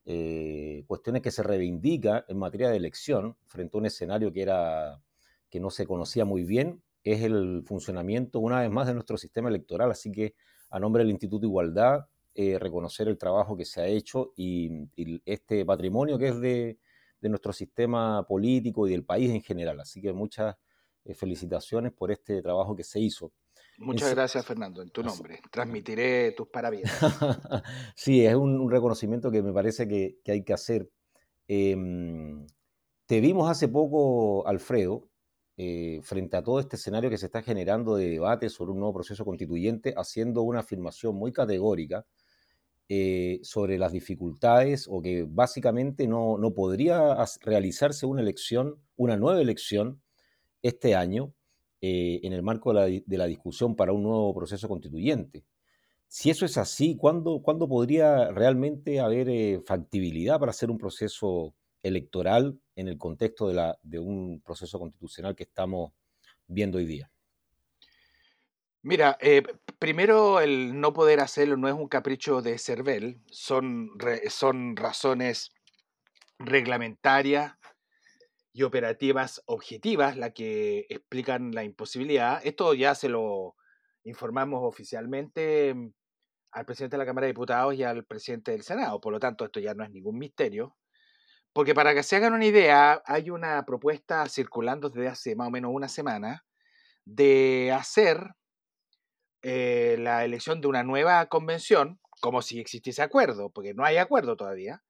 eh, 0.04 0.84
cuestiones 0.86 1.22
que 1.22 1.30
se 1.30 1.42
reivindica 1.42 2.24
en 2.28 2.38
materia 2.38 2.70
de 2.70 2.76
elección 2.76 3.36
frente 3.46 3.76
a 3.76 3.80
un 3.80 3.86
escenario 3.86 4.32
que, 4.32 4.42
era, 4.42 5.00
que 5.48 5.60
no 5.60 5.70
se 5.70 5.86
conocía 5.86 6.24
muy 6.24 6.44
bien, 6.44 6.82
es 7.04 7.22
el 7.22 7.62
funcionamiento 7.64 8.40
una 8.40 8.60
vez 8.60 8.70
más 8.70 8.86
de 8.86 8.94
nuestro 8.94 9.16
sistema 9.16 9.48
electoral. 9.48 9.90
Así 9.90 10.10
que 10.10 10.34
a 10.70 10.80
nombre 10.80 11.02
del 11.02 11.10
Instituto 11.10 11.40
de 11.40 11.48
Igualdad, 11.48 12.06
eh, 12.34 12.58
reconocer 12.58 13.08
el 13.08 13.18
trabajo 13.18 13.56
que 13.56 13.66
se 13.66 13.82
ha 13.82 13.86
hecho 13.86 14.32
y, 14.36 14.88
este 15.26 15.66
patrimonio 15.66 16.18
que 16.18 16.28
es 16.28 16.40
de, 16.40 16.78
nuestro 17.20 17.52
sistema 17.52 18.26
político 18.26 18.88
y 18.88 18.90
del 18.90 19.04
país 19.04 19.30
en 19.30 19.42
general. 19.42 19.78
Así 19.80 20.00
que 20.00 20.12
muchas 20.12 20.56
eh, 21.04 21.14
felicitaciones 21.14 21.92
por 21.92 22.10
este 22.10 22.42
trabajo 22.42 22.74
que 22.74 22.84
se 22.84 23.00
hizo. 23.00 23.32
Muchas 23.78 24.10
gracias, 24.14 24.44
Fernando, 24.44 24.82
en 24.82 24.90
tu 24.90 25.02
nombre. 25.02 25.40
Transmitiré 25.50 26.32
tus 26.32 26.48
parabienes. 26.48 26.92
sí, 27.96 28.24
es 28.24 28.34
un, 28.34 28.70
reconocimiento 28.70 29.30
que 29.30 29.42
me 29.42 29.52
parece 29.52 29.88
que, 29.88 30.18
hay 30.26 30.44
que 30.44 30.52
hacer. 30.52 30.90
Em, 31.48 32.46
te 33.06 33.20
vimos 33.20 33.50
hace 33.50 33.68
poco, 33.68 34.46
Alfredo, 34.46 35.08
eh, 35.56 36.00
frente 36.02 36.36
a 36.36 36.42
todo 36.42 36.60
este 36.60 36.76
escenario 36.76 37.10
que 37.10 37.18
se 37.18 37.26
está 37.26 37.42
generando 37.42 37.96
de 37.96 38.08
debate 38.08 38.48
sobre 38.48 38.72
un 38.72 38.78
nuevo 38.78 38.94
proceso 38.94 39.24
constituyente, 39.24 39.94
haciendo 39.96 40.42
una 40.42 40.60
afirmación 40.60 41.14
muy 41.14 41.32
categórica 41.32 42.06
eh, 42.88 43.40
sobre 43.42 43.78
las 43.78 43.92
dificultades 43.92 44.86
o 44.88 45.00
que 45.00 45.26
básicamente 45.28 46.06
no, 46.06 46.36
no 46.38 46.52
podría 46.52 47.16
realizarse 47.42 48.06
una 48.06 48.22
elección, 48.22 48.76
una 48.96 49.16
nueva 49.16 49.40
elección 49.40 50.02
este 50.62 50.94
año 50.94 51.34
eh, 51.84 52.20
en 52.22 52.32
el 52.32 52.44
marco 52.44 52.72
de 52.72 53.02
la, 53.08 53.26
discusión 53.26 53.74
para 53.74 53.92
un 53.92 54.04
nuevo 54.04 54.32
proceso 54.32 54.68
constituyente. 54.68 55.44
Si 56.06 56.30
eso 56.30 56.46
es 56.46 56.56
así, 56.56 56.96
¿cuándo, 56.96 57.42
¿cuándo 57.42 57.68
podría 57.68 58.30
realmente 58.30 59.00
haber 59.00 59.28
eh, 59.28 59.60
factibilidad 59.66 60.38
para 60.38 60.50
hacer 60.50 60.70
un 60.70 60.78
proceso 60.78 61.56
electoral 61.82 62.56
en 62.76 62.86
el 62.86 62.98
contexto 62.98 63.48
de, 63.48 63.98
un 63.98 64.40
proceso 64.46 64.78
constitucional 64.78 65.34
que 65.34 65.42
estamos 65.42 65.90
viendo 66.46 66.78
hoy 66.78 66.86
día? 66.86 67.10
Mira, 68.82 69.18
eh, 69.20 69.42
primero 69.80 70.38
el 70.38 70.78
no 70.78 70.92
poder 70.92 71.18
hacerlo 71.18 71.56
no 71.56 71.66
es 71.66 71.74
un 71.74 71.88
capricho 71.88 72.42
de 72.42 72.58
Cervel, 72.58 73.20
son, 73.26 73.90
son 74.28 74.76
razones 74.76 75.50
reglamentarias 76.38 77.54
y 78.52 78.62
operativas 78.64 79.42
objetivas 79.46 80.16
las 80.16 80.32
que 80.32 80.86
explican 80.88 81.52
la 81.52 81.64
imposibilidad. 81.64 82.40
Esto 82.44 82.74
ya 82.74 82.94
se 82.94 83.08
lo 83.08 83.56
informamos 84.04 84.60
oficialmente 84.62 85.74
al 86.50 86.66
presidente 86.66 86.96
de 86.96 86.98
la 86.98 87.06
Cámara 87.06 87.26
de 87.26 87.32
Diputados 87.32 87.74
y 87.74 87.82
al 87.82 88.04
presidente 88.04 88.52
del 88.52 88.62
Senado, 88.62 89.00
por 89.00 89.12
lo 89.12 89.20
tanto 89.20 89.44
esto 89.44 89.58
ya 89.60 89.74
no 89.74 89.84
es 89.84 89.90
ningún 89.90 90.18
misterio. 90.18 90.76
Porque 91.52 91.74
para 91.74 91.94
que 91.94 92.02
se 92.02 92.16
hagan 92.16 92.32
una 92.34 92.46
idea, 92.46 93.02
hay 93.04 93.30
una 93.30 93.64
propuesta 93.64 94.26
circulando 94.28 94.88
desde 94.88 95.08
hace 95.08 95.36
más 95.36 95.48
o 95.48 95.50
menos 95.50 95.70
una 95.74 95.88
semana 95.88 96.44
de 97.04 97.72
hacer 97.72 98.34
eh, 99.42 99.96
la 99.98 100.24
elección 100.24 100.60
de 100.60 100.68
una 100.68 100.82
nueva 100.82 101.26
convención, 101.26 102.00
como 102.20 102.42
si 102.42 102.60
existiese 102.60 103.02
acuerdo, 103.02 103.50
porque 103.50 103.74
no 103.74 103.84
hay 103.84 103.96
acuerdo 103.96 104.36
todavía, 104.36 104.82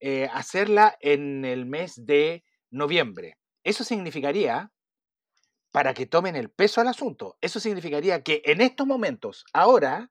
eh, 0.00 0.28
hacerla 0.32 0.96
en 1.00 1.44
el 1.44 1.66
mes 1.66 1.94
de 2.06 2.44
noviembre. 2.70 3.38
Eso 3.64 3.84
significaría, 3.84 4.72
para 5.70 5.94
que 5.94 6.06
tomen 6.06 6.36
el 6.36 6.50
peso 6.50 6.80
al 6.80 6.88
asunto, 6.88 7.36
eso 7.40 7.60
significaría 7.60 8.22
que 8.22 8.42
en 8.44 8.60
estos 8.60 8.86
momentos, 8.86 9.44
ahora, 9.52 10.10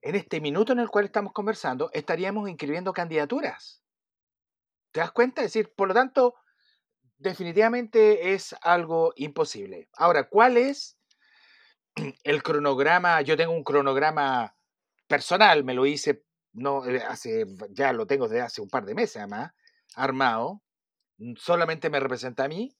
en 0.00 0.14
este 0.14 0.40
minuto 0.40 0.72
en 0.72 0.80
el 0.80 0.88
cual 0.88 1.04
estamos 1.04 1.32
conversando, 1.32 1.90
estaríamos 1.92 2.48
inscribiendo 2.48 2.92
candidaturas. 2.92 3.82
¿Te 4.92 5.00
das 5.00 5.12
cuenta? 5.12 5.42
Es 5.42 5.52
decir, 5.52 5.72
por 5.74 5.88
lo 5.88 5.94
tanto, 5.94 6.34
definitivamente 7.16 8.34
es 8.34 8.54
algo 8.62 9.12
imposible. 9.16 9.88
Ahora, 9.94 10.28
¿cuál 10.28 10.56
es 10.56 10.98
el 12.24 12.42
cronograma? 12.42 13.22
Yo 13.22 13.36
tengo 13.36 13.52
un 13.52 13.64
cronograma 13.64 14.56
personal, 15.06 15.64
me 15.64 15.74
lo 15.74 15.86
hice 15.86 16.24
no 16.52 16.86
eh, 16.86 17.02
hace 17.02 17.46
ya 17.70 17.92
lo 17.92 18.06
tengo 18.06 18.28
desde 18.28 18.42
hace 18.42 18.60
un 18.60 18.68
par 18.68 18.84
de 18.84 18.94
meses 18.94 19.16
además, 19.16 19.52
armado, 19.94 20.62
solamente 21.36 21.90
me 21.90 22.00
representa 22.00 22.44
a 22.44 22.48
mí 22.48 22.76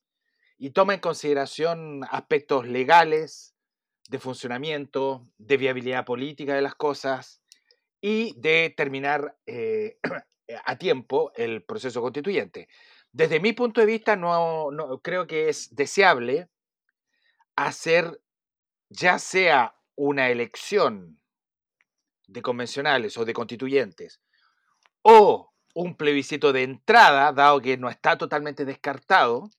y 0.59 0.71
toma 0.71 0.95
en 0.95 1.01
consideración 1.01 2.05
aspectos 2.11 2.67
legales, 2.67 3.53
de 4.09 4.19
funcionamiento, 4.19 5.27
de 5.39 5.57
viabilidad 5.57 6.05
política 6.05 6.55
de 6.55 6.63
las 6.63 6.75
cosas 6.75 7.43
y 8.01 8.39
de 8.39 8.73
terminar 8.77 9.39
eh, 9.47 9.99
a 10.65 10.77
tiempo 10.77 11.33
el 11.37 11.63
proceso 11.63 12.03
constituyente. 12.03 12.69
Desde 13.13 13.41
mi 13.41 13.53
punto 13.53 13.81
de 13.81 13.87
vista, 13.87 14.17
no, 14.17 14.71
creo 15.03 15.27
que 15.27 15.49
es 15.49 15.75
deseable 15.75 16.49
hacer 17.57 18.21
ya 18.89 19.19
sea 19.19 19.77
una 19.95 20.31
elección 20.31 21.21
de 22.27 22.43
convencionales 22.43 23.17
o 23.19 23.25
de 23.25 23.35
constituyentes 23.35 24.21
o 25.03 25.52
un 25.75 25.97
plebiscito 25.97 26.53
de 26.53 26.63
entrada, 26.63 27.33
dado 27.33 27.61
que 27.61 27.77
no 27.77 27.89
está 27.89 28.19
totalmente 28.19 28.65
descartado, 28.65 29.51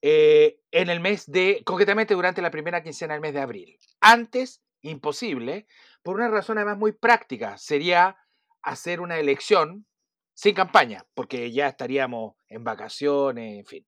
eh, 0.00 0.60
en 0.70 0.90
el 0.90 1.00
mes 1.00 1.30
de, 1.30 1.62
concretamente 1.64 2.14
durante 2.14 2.42
la 2.42 2.50
primera 2.50 2.82
quincena 2.82 3.14
del 3.14 3.20
mes 3.20 3.34
de 3.34 3.40
abril. 3.40 3.78
Antes, 4.00 4.62
imposible, 4.80 5.66
por 6.02 6.16
una 6.16 6.28
razón 6.28 6.58
además 6.58 6.78
muy 6.78 6.92
práctica, 6.92 7.58
sería 7.58 8.16
hacer 8.62 9.00
una 9.00 9.18
elección 9.18 9.86
sin 10.34 10.54
campaña, 10.54 11.04
porque 11.14 11.50
ya 11.50 11.66
estaríamos 11.66 12.36
en 12.46 12.62
vacaciones, 12.62 13.58
en 13.58 13.66
fin. 13.66 13.86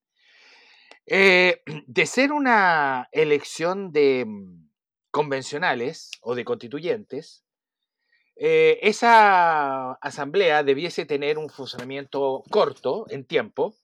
Eh, 1.06 1.62
de 1.86 2.06
ser 2.06 2.32
una 2.32 3.08
elección 3.12 3.92
de 3.92 4.24
mm, 4.26 4.68
convencionales 5.12 6.10
o 6.22 6.34
de 6.34 6.44
constituyentes, 6.44 7.44
eh, 8.42 8.78
esa 8.88 9.92
asamblea 9.92 10.62
debiese 10.62 11.04
tener 11.04 11.36
un 11.36 11.50
funcionamiento 11.50 12.42
corto 12.48 13.04
en 13.10 13.26
tiempo 13.26 13.74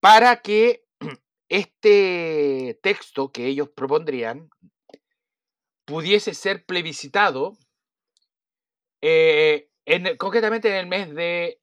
para 0.00 0.40
que 0.40 0.86
este 1.50 2.80
texto 2.82 3.30
que 3.30 3.44
ellos 3.48 3.68
propondrían 3.68 4.48
pudiese 5.84 6.32
ser 6.32 6.64
plebiscitado 6.64 7.58
eh, 9.02 9.68
concretamente 10.16 10.70
en 10.70 10.76
el 10.76 10.86
mes 10.86 11.14
de 11.14 11.60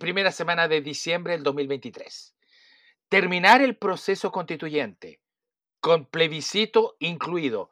primera 0.00 0.32
semana 0.32 0.66
de 0.66 0.80
diciembre 0.80 1.34
del 1.34 1.44
2023. 1.44 2.34
Terminar 3.08 3.62
el 3.62 3.76
proceso 3.76 4.32
constituyente 4.32 5.20
con 5.78 6.04
plebiscito 6.04 6.96
incluido 6.98 7.70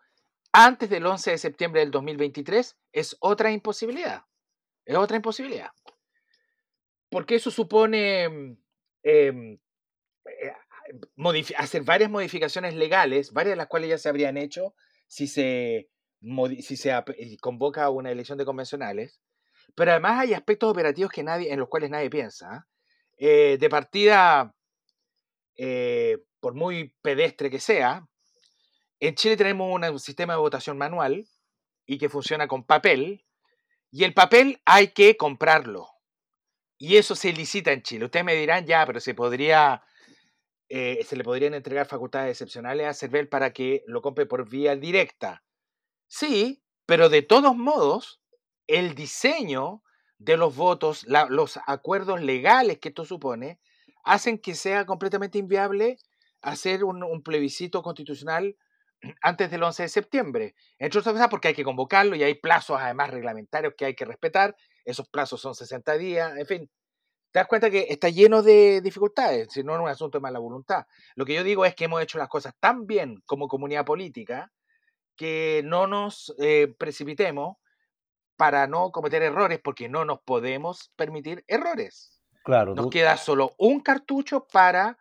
antes 0.58 0.88
del 0.88 1.04
11 1.04 1.32
de 1.32 1.38
septiembre 1.38 1.80
del 1.80 1.90
2023 1.90 2.78
es 2.92 3.14
otra 3.20 3.52
imposibilidad. 3.52 4.22
Es 4.86 4.96
otra 4.96 5.16
imposibilidad. 5.16 5.70
Porque 7.10 7.34
eso 7.34 7.50
supone 7.50 8.26
mm, 8.26 8.56
em, 9.02 9.58
eh, 10.24 11.52
hacer 11.58 11.82
varias 11.82 12.10
modificaciones 12.10 12.74
legales, 12.74 13.32
varias 13.32 13.52
de 13.52 13.56
las 13.56 13.66
cuales 13.66 13.90
ya 13.90 13.98
se 13.98 14.08
habrían 14.08 14.38
hecho 14.38 14.74
si 15.06 15.26
se, 15.26 15.76
eh, 15.76 17.36
convoca 17.42 17.90
una 17.90 18.10
elección 18.10 18.38
de 18.38 18.46
convencionales. 18.46 19.20
Pero 19.74 19.90
además 19.90 20.20
hay 20.20 20.32
aspectos 20.32 20.70
operativos 20.70 21.12
que 21.12 21.22
nadie, 21.22 21.52
en 21.52 21.60
los 21.60 21.68
cuales 21.68 21.90
nadie 21.90 22.08
piensa. 22.08 22.66
Eh, 23.18 23.58
de 23.60 23.68
partida, 23.68 24.54
por 26.40 26.54
muy 26.54 26.94
pedestre 27.02 27.50
que 27.50 27.60
sea, 27.60 28.06
en 29.00 29.14
Chile 29.14 29.36
tenemos 29.36 29.68
un 29.72 29.98
sistema 30.00 30.34
de 30.34 30.40
votación 30.40 30.78
manual 30.78 31.26
y 31.86 31.98
que 31.98 32.08
funciona 32.08 32.48
con 32.48 32.64
papel, 32.64 33.24
y 33.90 34.04
el 34.04 34.14
papel 34.14 34.60
hay 34.64 34.88
que 34.88 35.16
comprarlo. 35.16 35.88
Y 36.78 36.96
eso 36.96 37.14
se 37.14 37.32
licita 37.32 37.72
en 37.72 37.82
Chile. 37.82 38.04
Ustedes 38.04 38.24
me 38.24 38.34
dirán, 38.34 38.66
ya, 38.66 38.84
pero 38.84 39.00
se 39.00 39.14
podría, 39.14 39.82
eh, 40.68 41.04
se 41.04 41.16
le 41.16 41.24
podrían 41.24 41.54
entregar 41.54 41.86
facultades 41.86 42.32
excepcionales 42.32 42.86
a 42.86 42.94
CERVEL 42.94 43.28
para 43.28 43.52
que 43.52 43.82
lo 43.86 44.02
compre 44.02 44.26
por 44.26 44.48
vía 44.48 44.76
directa. 44.76 45.44
Sí, 46.08 46.62
pero 46.84 47.08
de 47.08 47.22
todos 47.22 47.56
modos, 47.56 48.20
el 48.66 48.94
diseño 48.94 49.82
de 50.18 50.36
los 50.36 50.56
votos, 50.56 51.06
los 51.28 51.58
acuerdos 51.66 52.20
legales 52.20 52.78
que 52.78 52.88
esto 52.88 53.04
supone, 53.04 53.60
hacen 54.04 54.38
que 54.38 54.54
sea 54.54 54.86
completamente 54.86 55.38
inviable 55.38 55.98
hacer 56.42 56.84
un 56.84 57.22
plebiscito 57.22 57.82
constitucional 57.82 58.56
antes 59.22 59.50
del 59.50 59.62
11 59.62 59.84
de 59.84 59.88
septiembre. 59.88 60.54
Entre 60.78 60.98
otras 60.98 61.12
cosas 61.12 61.28
porque 61.28 61.48
hay 61.48 61.54
que 61.54 61.64
convocarlo 61.64 62.16
y 62.16 62.22
hay 62.22 62.34
plazos 62.34 62.78
además 62.80 63.10
reglamentarios 63.10 63.74
que 63.76 63.84
hay 63.84 63.94
que 63.94 64.04
respetar. 64.04 64.56
Esos 64.84 65.08
plazos 65.08 65.40
son 65.40 65.54
60 65.54 65.96
días, 65.98 66.36
en 66.36 66.46
fin. 66.46 66.70
Te 67.32 67.40
das 67.40 67.48
cuenta 67.48 67.70
que 67.70 67.86
está 67.90 68.08
lleno 68.08 68.42
de 68.42 68.80
dificultades, 68.80 69.48
si 69.50 69.62
no 69.62 69.74
es 69.74 69.80
un 69.80 69.88
asunto 69.88 70.18
de 70.18 70.22
mala 70.22 70.38
voluntad. 70.38 70.86
Lo 71.16 71.26
que 71.26 71.34
yo 71.34 71.44
digo 71.44 71.64
es 71.64 71.74
que 71.74 71.84
hemos 71.84 72.02
hecho 72.02 72.18
las 72.18 72.28
cosas 72.28 72.54
tan 72.58 72.86
bien 72.86 73.22
como 73.26 73.48
comunidad 73.48 73.84
política 73.84 74.52
que 75.16 75.62
no 75.64 75.86
nos 75.86 76.34
eh, 76.38 76.74
precipitemos 76.78 77.56
para 78.36 78.66
no 78.66 78.90
cometer 78.90 79.22
errores, 79.22 79.60
porque 79.62 79.88
no 79.88 80.04
nos 80.04 80.20
podemos 80.20 80.92
permitir 80.96 81.44
errores. 81.46 82.22
Claro. 82.44 82.74
Nos 82.74 82.90
queda 82.90 83.16
solo 83.16 83.54
un 83.58 83.80
cartucho 83.80 84.46
para 84.46 84.98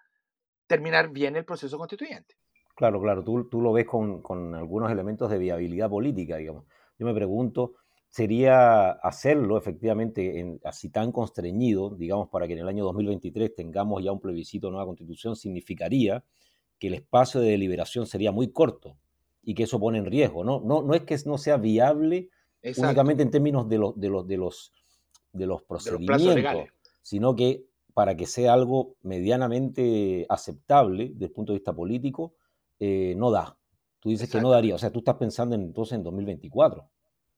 terminar 0.67 1.09
bien 1.09 1.35
el 1.35 1.45
proceso 1.45 1.77
constituyente. 1.77 2.35
Claro, 2.75 3.01
claro, 3.01 3.23
tú, 3.23 3.45
tú 3.45 3.61
lo 3.61 3.71
ves 3.71 3.85
con, 3.85 4.21
con, 4.21 4.53
algunos 4.53 4.91
elementos 4.91 5.31
de 5.31 5.37
viabilidad 5.37 5.89
política, 5.89 6.35
digamos. 6.35 6.65
Yo 6.99 7.05
me 7.05 7.13
pregunto, 7.13 7.75
¿sería 8.09 8.91
hacerlo 8.91 9.57
efectivamente 9.57 10.39
en, 10.39 10.59
así 10.65 10.89
tan 10.89 11.13
constreñido, 11.13 11.95
digamos, 11.95 12.27
para 12.29 12.47
que 12.47 12.53
en 12.53 12.59
el 12.59 12.67
año 12.67 12.83
2023 12.83 13.55
tengamos 13.55 14.03
ya 14.03 14.11
un 14.11 14.19
plebiscito 14.19 14.67
de 14.67 14.71
nueva 14.71 14.85
constitución, 14.87 15.37
significaría 15.37 16.23
que 16.77 16.87
el 16.87 16.95
espacio 16.95 17.39
de 17.39 17.51
deliberación 17.51 18.05
sería 18.05 18.33
muy 18.33 18.51
corto 18.51 18.97
y 19.41 19.53
que 19.53 19.63
eso 19.63 19.79
pone 19.79 19.97
en 19.99 20.05
riesgo, 20.05 20.43
¿no? 20.43 20.59
No, 20.59 20.81
no 20.81 20.93
es 20.93 21.03
que 21.03 21.17
no 21.25 21.37
sea 21.37 21.55
viable 21.55 22.29
únicamente 22.77 23.23
en 23.23 23.31
términos 23.31 23.69
de, 23.69 23.77
los 23.77 23.97
de, 23.97 24.09
los, 24.09 24.27
de, 24.27 24.37
los, 24.37 24.73
de 25.31 25.45
los 25.45 25.63
procedimientos, 25.63 26.67
sino 27.01 27.35
que 27.35 27.65
para 27.93 28.17
que 28.17 28.25
sea 28.25 28.53
algo 28.53 28.95
medianamente 29.03 30.25
aceptable 30.27 31.11
desde 31.13 31.25
el 31.25 31.31
punto 31.31 31.53
de 31.53 31.59
vista 31.59 31.73
político, 31.73 32.33
eh, 32.79 33.13
no 33.15 33.31
da. 33.31 33.57
Tú 33.99 34.09
dices 34.09 34.29
que 34.29 34.39
no 34.39 34.51
daría, 34.51 34.75
o 34.75 34.77
sea, 34.77 34.91
tú 34.91 34.99
estás 34.99 35.15
pensando 35.15 35.55
entonces 35.55 35.95
en 35.95 36.03
2024. 36.03 36.89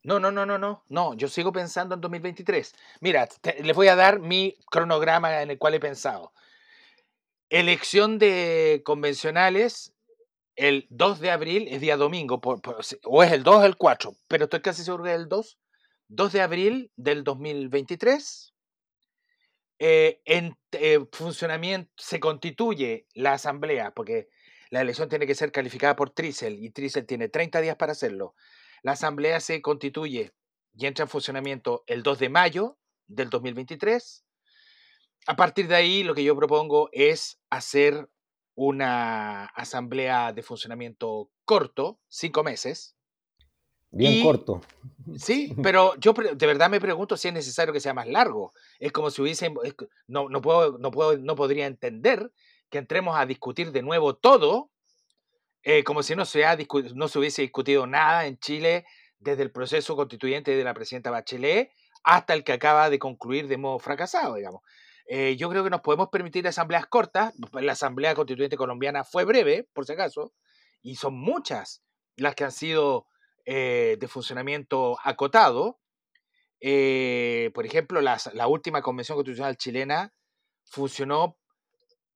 No, 0.03 0.19
no, 0.19 0.31
no, 0.31 0.45
no, 0.45 0.57
no, 0.57 0.83
no, 0.89 1.13
yo 1.15 1.27
sigo 1.27 1.51
pensando 1.51 1.95
en 1.95 2.01
2023. 2.01 2.75
Mira, 3.01 3.27
les 3.61 3.75
voy 3.75 3.87
a 3.87 3.95
dar 3.95 4.19
mi 4.19 4.55
cronograma 4.69 5.41
en 5.41 5.51
el 5.51 5.57
cual 5.57 5.73
he 5.73 5.79
pensado. 5.79 6.33
Elección 7.49 8.19
de 8.19 8.81
convencionales 8.85 9.93
el 10.57 10.87
2 10.89 11.19
de 11.19 11.31
abril 11.31 11.67
es 11.69 11.81
día 11.81 11.97
domingo, 11.97 12.41
o 13.05 13.23
es 13.23 13.31
el 13.31 13.43
2 13.43 13.55
o 13.55 13.65
el 13.65 13.77
4, 13.77 14.15
pero 14.27 14.45
estoy 14.45 14.61
casi 14.61 14.83
seguro 14.83 15.03
que 15.03 15.11
es 15.11 15.15
el 15.15 15.29
2. 15.29 15.57
2 16.09 16.33
de 16.33 16.41
abril 16.41 16.91
del 16.95 17.23
2023. 17.23 18.53
Eh, 19.79 20.21
en 20.25 20.57
eh, 20.71 21.05
funcionamiento 21.11 21.91
se 21.97 22.19
constituye 22.19 23.05
la 23.13 23.33
asamblea, 23.33 23.91
porque 23.91 24.29
la 24.69 24.81
elección 24.81 25.09
tiene 25.09 25.27
que 25.27 25.35
ser 25.35 25.51
calificada 25.51 25.95
por 25.95 26.09
Trisel 26.09 26.63
y 26.63 26.69
Trisel 26.71 27.05
tiene 27.05 27.29
30 27.29 27.61
días 27.61 27.75
para 27.75 27.93
hacerlo. 27.93 28.35
La 28.83 28.93
asamblea 28.93 29.39
se 29.39 29.61
constituye 29.61 30.33
y 30.75 30.85
entra 30.85 31.03
en 31.03 31.09
funcionamiento 31.09 31.83
el 31.87 32.03
2 32.03 32.19
de 32.19 32.29
mayo 32.29 32.77
del 33.07 33.29
2023. 33.29 34.23
A 35.27 35.35
partir 35.35 35.67
de 35.67 35.75
ahí, 35.75 36.03
lo 36.03 36.13
que 36.13 36.23
yo 36.23 36.35
propongo 36.35 36.89
es 36.91 37.39
hacer 37.49 38.09
una 38.55 39.45
asamblea 39.45 40.33
de 40.33 40.43
funcionamiento 40.43 41.29
corto, 41.45 41.99
cinco 42.07 42.43
meses. 42.43 42.95
Bien 43.89 44.23
corto. 44.23 44.61
Sí, 45.17 45.53
pero 45.63 45.95
yo 45.97 46.13
de 46.13 46.47
verdad 46.47 46.69
me 46.69 46.81
pregunto 46.81 47.17
si 47.17 47.27
es 47.27 47.33
necesario 47.33 47.73
que 47.73 47.79
sea 47.79 47.93
más 47.93 48.07
largo. 48.07 48.53
Es 48.79 48.91
como 48.91 49.11
si 49.11 49.21
hubiesen, 49.21 49.55
no, 50.07 50.29
no, 50.29 50.41
puedo, 50.41 50.77
no, 50.77 50.91
puedo, 50.91 51.17
no 51.17 51.35
podría 51.35 51.67
entender 51.67 52.31
que 52.69 52.77
entremos 52.77 53.17
a 53.17 53.25
discutir 53.25 53.71
de 53.71 53.81
nuevo 53.81 54.15
todo, 54.15 54.71
eh, 55.63 55.83
como 55.83 56.03
si 56.03 56.15
no 56.15 56.25
se, 56.25 56.43
no 56.95 57.07
se 57.07 57.19
hubiese 57.19 57.41
discutido 57.41 57.87
nada 57.87 58.25
en 58.25 58.37
Chile 58.39 58.85
desde 59.19 59.43
el 59.43 59.51
proceso 59.51 59.95
constituyente 59.95 60.55
de 60.55 60.63
la 60.63 60.73
presidenta 60.73 61.11
Bachelet 61.11 61.71
hasta 62.03 62.33
el 62.33 62.43
que 62.43 62.53
acaba 62.53 62.89
de 62.89 62.99
concluir 62.99 63.47
de 63.47 63.57
modo 63.57 63.79
fracasado, 63.79 64.35
digamos. 64.35 64.61
Eh, 65.09 65.35
yo 65.37 65.49
creo 65.49 65.63
que 65.63 65.69
nos 65.69 65.81
podemos 65.81 66.09
permitir 66.09 66.47
asambleas 66.47 66.85
cortas. 66.85 67.33
La 67.53 67.71
Asamblea 67.71 68.13
Constituyente 68.13 68.57
Colombiana 68.57 69.03
fue 69.03 69.23
breve, 69.23 69.67
por 69.73 69.85
si 69.85 69.93
acaso, 69.93 70.33
y 70.81 70.95
son 70.95 71.15
muchas 71.15 71.81
las 72.17 72.35
que 72.35 72.43
han 72.43 72.51
sido 72.51 73.07
eh, 73.45 73.97
de 73.99 74.07
funcionamiento 74.07 74.97
acotado. 75.03 75.79
Por 76.59 77.65
ejemplo, 77.65 78.01
la 78.01 78.47
última 78.47 78.81
Convención 78.81 79.17
Constitucional 79.17 79.57
chilena 79.57 80.13
funcionó 80.65 81.37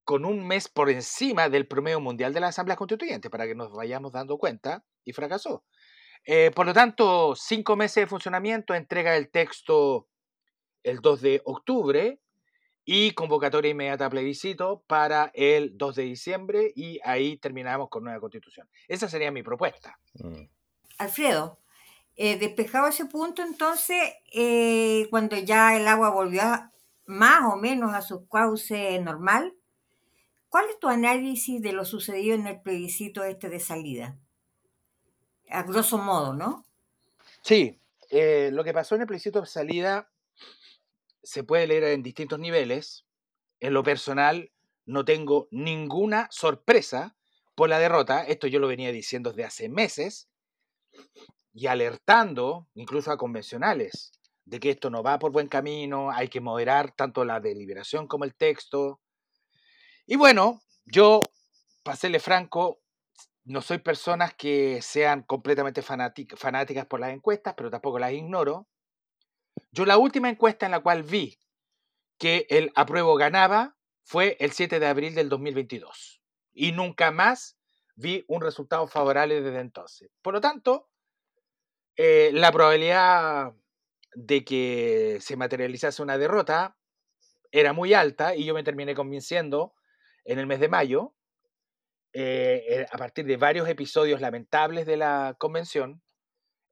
con 0.03 0.25
un 0.25 0.46
mes 0.46 0.67
por 0.67 0.89
encima 0.89 1.50
del 1.50 1.67
promedio 1.67 2.00
mundial 2.00 2.34
de 2.34 2.39
las 2.39 2.51
asambleas 2.51 2.77
constituyentes, 2.77 3.31
para 3.31 3.46
que 3.46 3.55
nos 3.55 3.72
vayamos 3.72 4.11
dando 4.11 4.37
cuenta, 4.37 4.83
y 5.03 5.14
fracasó. 5.14 5.64
por 6.55 6.66
lo 6.66 6.74
tanto, 6.74 7.35
cinco 7.35 7.75
meses 7.75 8.03
de 8.03 8.07
funcionamiento, 8.07 8.74
entrega 8.75 9.16
el 9.18 9.29
texto 9.31 10.07
el 10.83 11.00
2 11.00 11.22
de 11.22 11.42
octubre, 11.46 12.20
y 12.85 13.11
convocatoria 13.11 13.72
inmediata 13.72 14.07
a 14.07 14.09
plebiscito 14.09 14.83
para 14.87 15.31
el 15.33 15.77
2 15.77 15.96
de 15.96 16.03
diciembre 16.03 16.74
y 16.75 17.00
ahí 17.03 17.37
terminamos 17.37 17.90
con 17.90 18.03
nueva 18.03 18.20
constitución. 18.20 18.68
Esa 18.87 19.07
sería 19.07 19.31
mi 19.31 19.44
propuesta. 19.44 20.00
Mm. 20.16 20.44
Alfredo, 20.98 21.59
eh, 22.16 22.37
despejado 22.37 22.87
ese 22.87 23.05
punto, 23.05 23.42
entonces, 23.44 23.98
eh, 24.33 25.07
cuando 25.09 25.37
ya 25.37 25.77
el 25.77 25.87
agua 25.87 26.09
volvió 26.09 26.44
más 27.05 27.53
o 27.53 27.57
menos 27.57 27.94
a 27.94 28.01
su 28.01 28.27
cauce 28.27 29.00
normal, 29.00 29.53
¿cuál 30.51 30.70
es 30.70 30.77
tu 30.79 30.90
análisis 30.90 31.61
de 31.61 31.72
lo 31.72 31.85
sucedido 31.85 32.35
en 32.35 32.46
el 32.46 32.61
plebiscito 32.61 33.24
este 33.24 33.50
de 33.50 33.59
salida? 33.59 34.20
A 35.50 35.64
grosso 35.64 35.98
modo, 35.98 36.33
¿no? 36.33 36.66
Sí, 37.42 37.79
eh, 38.09 38.50
lo 38.51 38.64
que 38.64 38.74
pasó 38.74 38.96
en 38.96 39.01
el 39.01 39.07
plebiscito 39.07 39.40
de 39.40 39.48
salida 39.48 40.11
se 41.24 41.44
puede 41.46 41.68
leer 41.68 41.85
en 41.85 42.03
distintos 42.03 42.37
niveles. 42.37 43.05
En 43.61 43.74
lo 43.74 43.81
personal, 43.81 44.51
no 44.85 45.05
tengo 45.05 45.48
ninguna 45.51 46.27
sorpresa 46.31 47.16
por 47.55 47.70
la 47.70 47.79
derrota. 47.79 48.24
Esto 48.24 48.48
yo 48.48 48.59
lo 48.59 48.68
venía 48.68 48.92
diciendo 48.92 49.29
desde 49.29 49.46
hace 49.46 49.70
meses 49.70 50.27
y 51.53 51.68
alertando 51.68 52.68
incluso 52.74 53.11
a 53.11 53.18
convencionales 53.18 54.11
de 54.44 54.59
que 54.59 54.72
esto 54.72 54.90
no 54.90 55.01
va 55.01 55.18
por 55.18 55.31
buen 55.31 55.48
camino, 55.48 56.11
hay 56.11 56.27
que 56.27 56.42
moderar 56.42 56.92
tanto 56.94 57.24
la 57.24 57.40
deliberación 57.40 58.07
como 58.07 58.25
el 58.25 58.35
texto. 58.35 59.00
Y 60.05 60.16
bueno, 60.16 60.61
yo, 60.85 61.22
para 61.83 61.98
serle 61.98 62.20
franco, 62.20 62.81
no 63.44 63.61
soy 63.61 63.79
personas 63.79 64.33
que 64.33 64.81
sean 64.81 65.24
completamente 65.24 65.81
fanáticas 65.81 66.85
por 66.85 67.00
las 67.00 67.11
encuestas, 67.11 67.53
pero 67.55 67.72
tampoco 67.72 68.00
las 68.00 68.11
ignoro. 68.11 68.68
Yo 69.72 69.85
la 69.85 69.98
última 69.98 70.29
encuesta 70.29 70.66
en 70.66 70.72
la 70.72 70.79
cual 70.81 71.03
vi 71.03 71.40
que 72.18 72.46
el 72.50 72.72
apruebo 72.75 73.16
ganaba 73.16 73.77
fue 74.03 74.37
el 74.40 74.51
7 74.51 74.79
de 74.79 74.87
abril 74.87 75.16
del 75.16 75.29
2022. 75.29 76.22
Y 76.53 76.72
nunca 76.72 77.11
más 77.11 77.57
vi 77.96 78.25
un 78.27 78.42
resultado 78.42 78.87
favorable 78.87 79.42
desde 79.42 79.59
entonces. 79.59 80.11
Por 80.22 80.33
lo 80.33 80.42
tanto, 80.42 80.90
eh, 81.96 82.31
la 82.33 82.51
probabilidad 82.51 83.53
de 84.14 84.44
que 84.44 85.18
se 85.22 85.35
materializase 85.35 86.01
una 86.01 86.18
derrota 86.18 86.77
era 87.51 87.74
muy 87.74 87.94
alta 87.94 88.35
y 88.35 88.46
yo 88.46 88.53
me 88.53 88.64
terminé 88.64 88.96
convenciendo 88.96 89.74
en 90.24 90.40
el 90.40 90.48
mes 90.48 90.60
de 90.60 90.70
mayo, 90.70 91.14
eh, 92.14 92.64
eh, 92.68 92.86
a 92.92 92.98
partir 92.98 93.25
de 93.25 93.38
varios 93.38 93.70
episodios 93.70 94.20
lamentables 94.20 94.86
de 94.86 94.98
la 94.98 95.36
convención, 95.38 96.01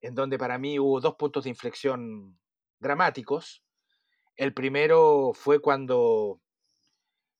en 0.01 0.13
donde 0.13 0.37
para 0.37 0.57
mí 0.57 0.79
hubo 0.79 0.99
dos 0.99 1.15
puntos 1.15 1.45
de 1.45 1.49
inflexión 1.49 2.37
dramáticos. 2.79 3.63
El 4.35 4.53
primero 4.53 5.31
fue 5.33 5.61
cuando 5.61 6.41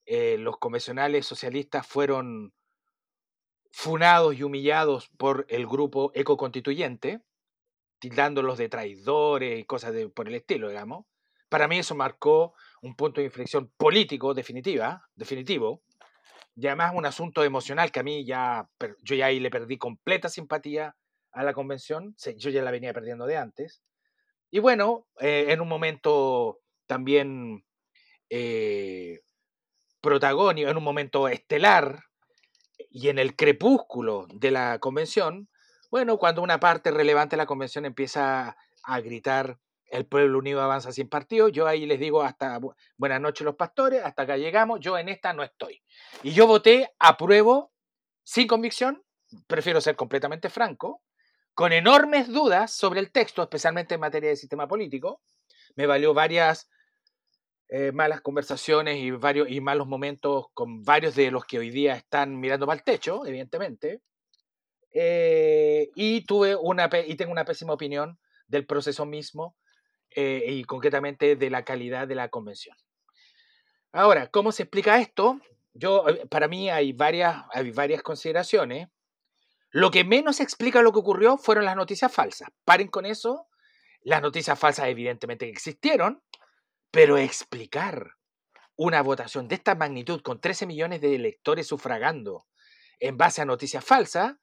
eh, 0.06 0.38
los 0.38 0.58
convencionales 0.58 1.26
socialistas 1.26 1.86
fueron 1.86 2.54
funados 3.72 4.36
y 4.36 4.44
humillados 4.44 5.10
por 5.18 5.46
el 5.50 5.68
grupo 5.68 6.12
ecoconstituyente, 6.16 7.22
tildándolos 8.00 8.58
de 8.58 8.70
traidores 8.70 9.60
y 9.60 9.66
cosas 9.66 9.94
por 10.16 10.28
el 10.30 10.36
estilo, 10.36 10.70
digamos. 10.70 11.06
Para 11.50 11.68
mí 11.68 11.80
eso 11.80 11.96
marcó 11.96 12.54
un 12.82 12.96
punto 12.96 13.20
de 13.20 13.26
inflexión 13.26 13.72
político 13.76 14.34
definitiva, 14.34 15.10
definitivo, 15.16 15.84
y 16.60 16.68
además 16.68 16.92
un 16.94 17.06
asunto 17.06 17.44
emocional 17.44 17.92
que 17.92 18.02
a 18.02 18.04
mí 18.04 18.26
ya, 18.26 18.70
yo 19.02 19.16
ya 19.16 19.28
ahí 19.28 19.40
le 19.40 19.50
perdí 19.50 19.78
completa 19.78 20.28
simpatía 20.28 20.96
a 21.32 21.44
la 21.44 21.54
convención, 21.54 22.16
yo 22.38 22.50
ya 22.50 22.62
la 22.62 22.72
venía 22.72 22.94
perdiendo 22.94 23.26
de 23.26 23.38
antes, 23.38 23.82
y 24.52 24.60
bueno, 24.60 25.08
eh, 25.20 25.46
en 25.50 25.62
un 25.62 25.70
momento 25.70 26.60
también 26.86 27.64
eh, 28.30 29.22
protagónico, 30.02 30.70
en 30.70 30.78
un 30.78 30.84
momento 30.84 31.28
estelar 31.28 32.04
y 32.90 33.10
en 33.10 33.20
el 33.20 33.36
crepúsculo 33.36 34.28
de 34.34 34.52
la 34.52 34.80
convención, 34.80 35.50
bueno, 35.92 36.18
cuando 36.18 36.42
una 36.42 36.60
parte 36.60 36.92
relevante 36.92 37.36
de 37.36 37.38
la 37.38 37.46
convención 37.46 37.86
empieza 37.86 38.58
a 38.84 39.00
gritar 39.02 39.60
el 39.92 40.06
pueblo 40.06 40.40
unido 40.40 40.62
avanza 40.62 40.92
sin 40.92 41.10
partido, 41.10 41.50
yo 41.50 41.68
ahí 41.68 41.86
les 41.86 42.00
digo 42.00 42.24
hasta 42.24 42.60
buenas 42.98 43.22
noches 43.22 43.46
los 43.46 43.56
pastores, 43.56 44.04
hasta 44.04 44.24
acá 44.24 44.38
llegamos, 44.38 44.80
yo 44.80 44.98
en 44.98 45.10
esta 45.10 45.34
no 45.34 45.44
estoy. 45.44 45.82
Y 46.24 46.32
yo 46.32 46.48
voté 46.48 46.92
apruebo 47.00 47.72
sin 48.24 48.48
convicción, 48.48 49.04
prefiero 49.48 49.82
ser 49.82 49.96
completamente 49.96 50.50
franco, 50.50 51.02
con 51.54 51.74
enormes 51.74 52.28
dudas 52.28 52.74
sobre 52.74 53.00
el 53.00 53.12
texto, 53.12 53.44
especialmente 53.44 53.96
en 53.96 54.02
materia 54.02 54.30
de 54.30 54.36
sistema 54.36 54.68
político. 54.68 55.22
Me 55.76 55.86
valió 55.86 56.14
varias 56.14 56.70
eh, 57.68 57.92
malas 57.92 58.22
conversaciones 58.22 58.98
y, 58.98 59.12
varios, 59.12 59.50
y 59.50 59.62
malos 59.62 59.88
momentos 59.88 60.48
con 60.54 60.84
varios 60.84 61.16
de 61.16 61.32
los 61.32 61.46
que 61.46 61.60
hoy 61.60 61.70
día 61.70 61.96
están 61.96 62.40
mirando 62.40 62.66
para 62.66 62.78
el 62.78 62.84
techo, 62.84 63.26
evidentemente. 63.26 64.02
Eh, 64.92 65.92
y, 65.96 66.26
tuve 66.26 66.56
una, 66.56 66.90
y 67.06 67.16
tengo 67.16 67.32
una 67.32 67.46
pésima 67.46 67.74
opinión 67.74 68.18
del 68.48 68.66
proceso 68.66 69.06
mismo 69.06 69.56
eh, 70.16 70.44
y 70.48 70.64
concretamente 70.64 71.36
de 71.36 71.50
la 71.50 71.64
calidad 71.64 72.08
de 72.08 72.16
la 72.16 72.30
convención. 72.30 72.76
Ahora, 73.92 74.28
¿cómo 74.28 74.52
se 74.52 74.64
explica 74.64 75.00
esto? 75.00 75.40
Yo, 75.74 76.08
eh, 76.08 76.26
para 76.28 76.48
mí 76.48 76.70
hay 76.70 76.94
varias, 76.94 77.44
hay 77.52 77.72
varias 77.72 78.04
consideraciones. 78.04 78.90
Lo 79.72 79.92
que 79.92 80.04
menos 80.04 80.40
explica 80.40 80.82
lo 80.82 80.92
que 80.92 81.00
ocurrió 81.00 81.38
fueron 81.38 81.66
las 81.66 81.76
noticias 81.76 82.12
falsas. 82.12 82.50
Paren 82.66 82.88
con 82.88 83.06
eso. 83.06 83.48
Las 84.02 84.22
noticias 84.22 84.58
falsas 84.58 84.88
evidentemente 84.88 85.48
existieron, 85.50 86.24
pero 86.92 87.18
explicar 87.18 88.16
una 88.76 89.02
votación 89.02 89.48
de 89.48 89.56
esta 89.56 89.76
magnitud 89.76 90.22
con 90.22 90.40
13 90.40 90.66
millones 90.66 91.02
de 91.02 91.14
electores 91.14 91.68
sufragando 91.68 92.46
en 93.00 93.18
base 93.18 93.42
a 93.42 93.46
noticias 93.46 93.84
falsas, 93.84 94.36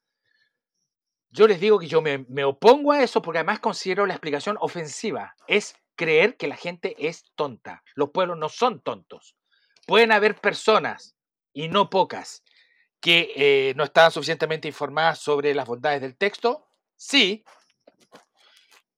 yo 1.36 1.46
les 1.46 1.60
digo 1.60 1.78
que 1.78 1.86
yo 1.86 2.00
me, 2.00 2.44
opongo 2.44 2.92
a 2.92 3.02
eso 3.02 3.20
porque 3.20 3.38
además 3.38 3.60
considero 3.60 4.06
la 4.06 4.14
explicación 4.14 4.56
ofensiva. 4.58 5.36
Es 5.46 5.76
creer 5.94 6.38
que 6.38 6.48
la 6.48 6.56
gente 6.56 6.96
es 6.98 7.26
tonta. 7.34 7.82
Los 7.94 8.10
pueblos 8.10 8.38
no 8.38 8.48
son 8.48 8.80
tontos. 8.80 9.36
Pueden 9.86 10.12
haber 10.12 10.36
personas, 10.36 11.14
y 11.52 11.68
no 11.68 11.90
pocas, 11.90 12.42
que 13.00 13.32
eh, 13.36 13.74
no 13.76 13.84
estaban 13.84 14.10
suficientemente 14.12 14.66
informadas 14.66 15.18
sobre 15.18 15.54
las 15.54 15.66
bondades 15.66 16.00
del 16.00 16.16
texto, 16.16 16.66
sí, 16.96 17.44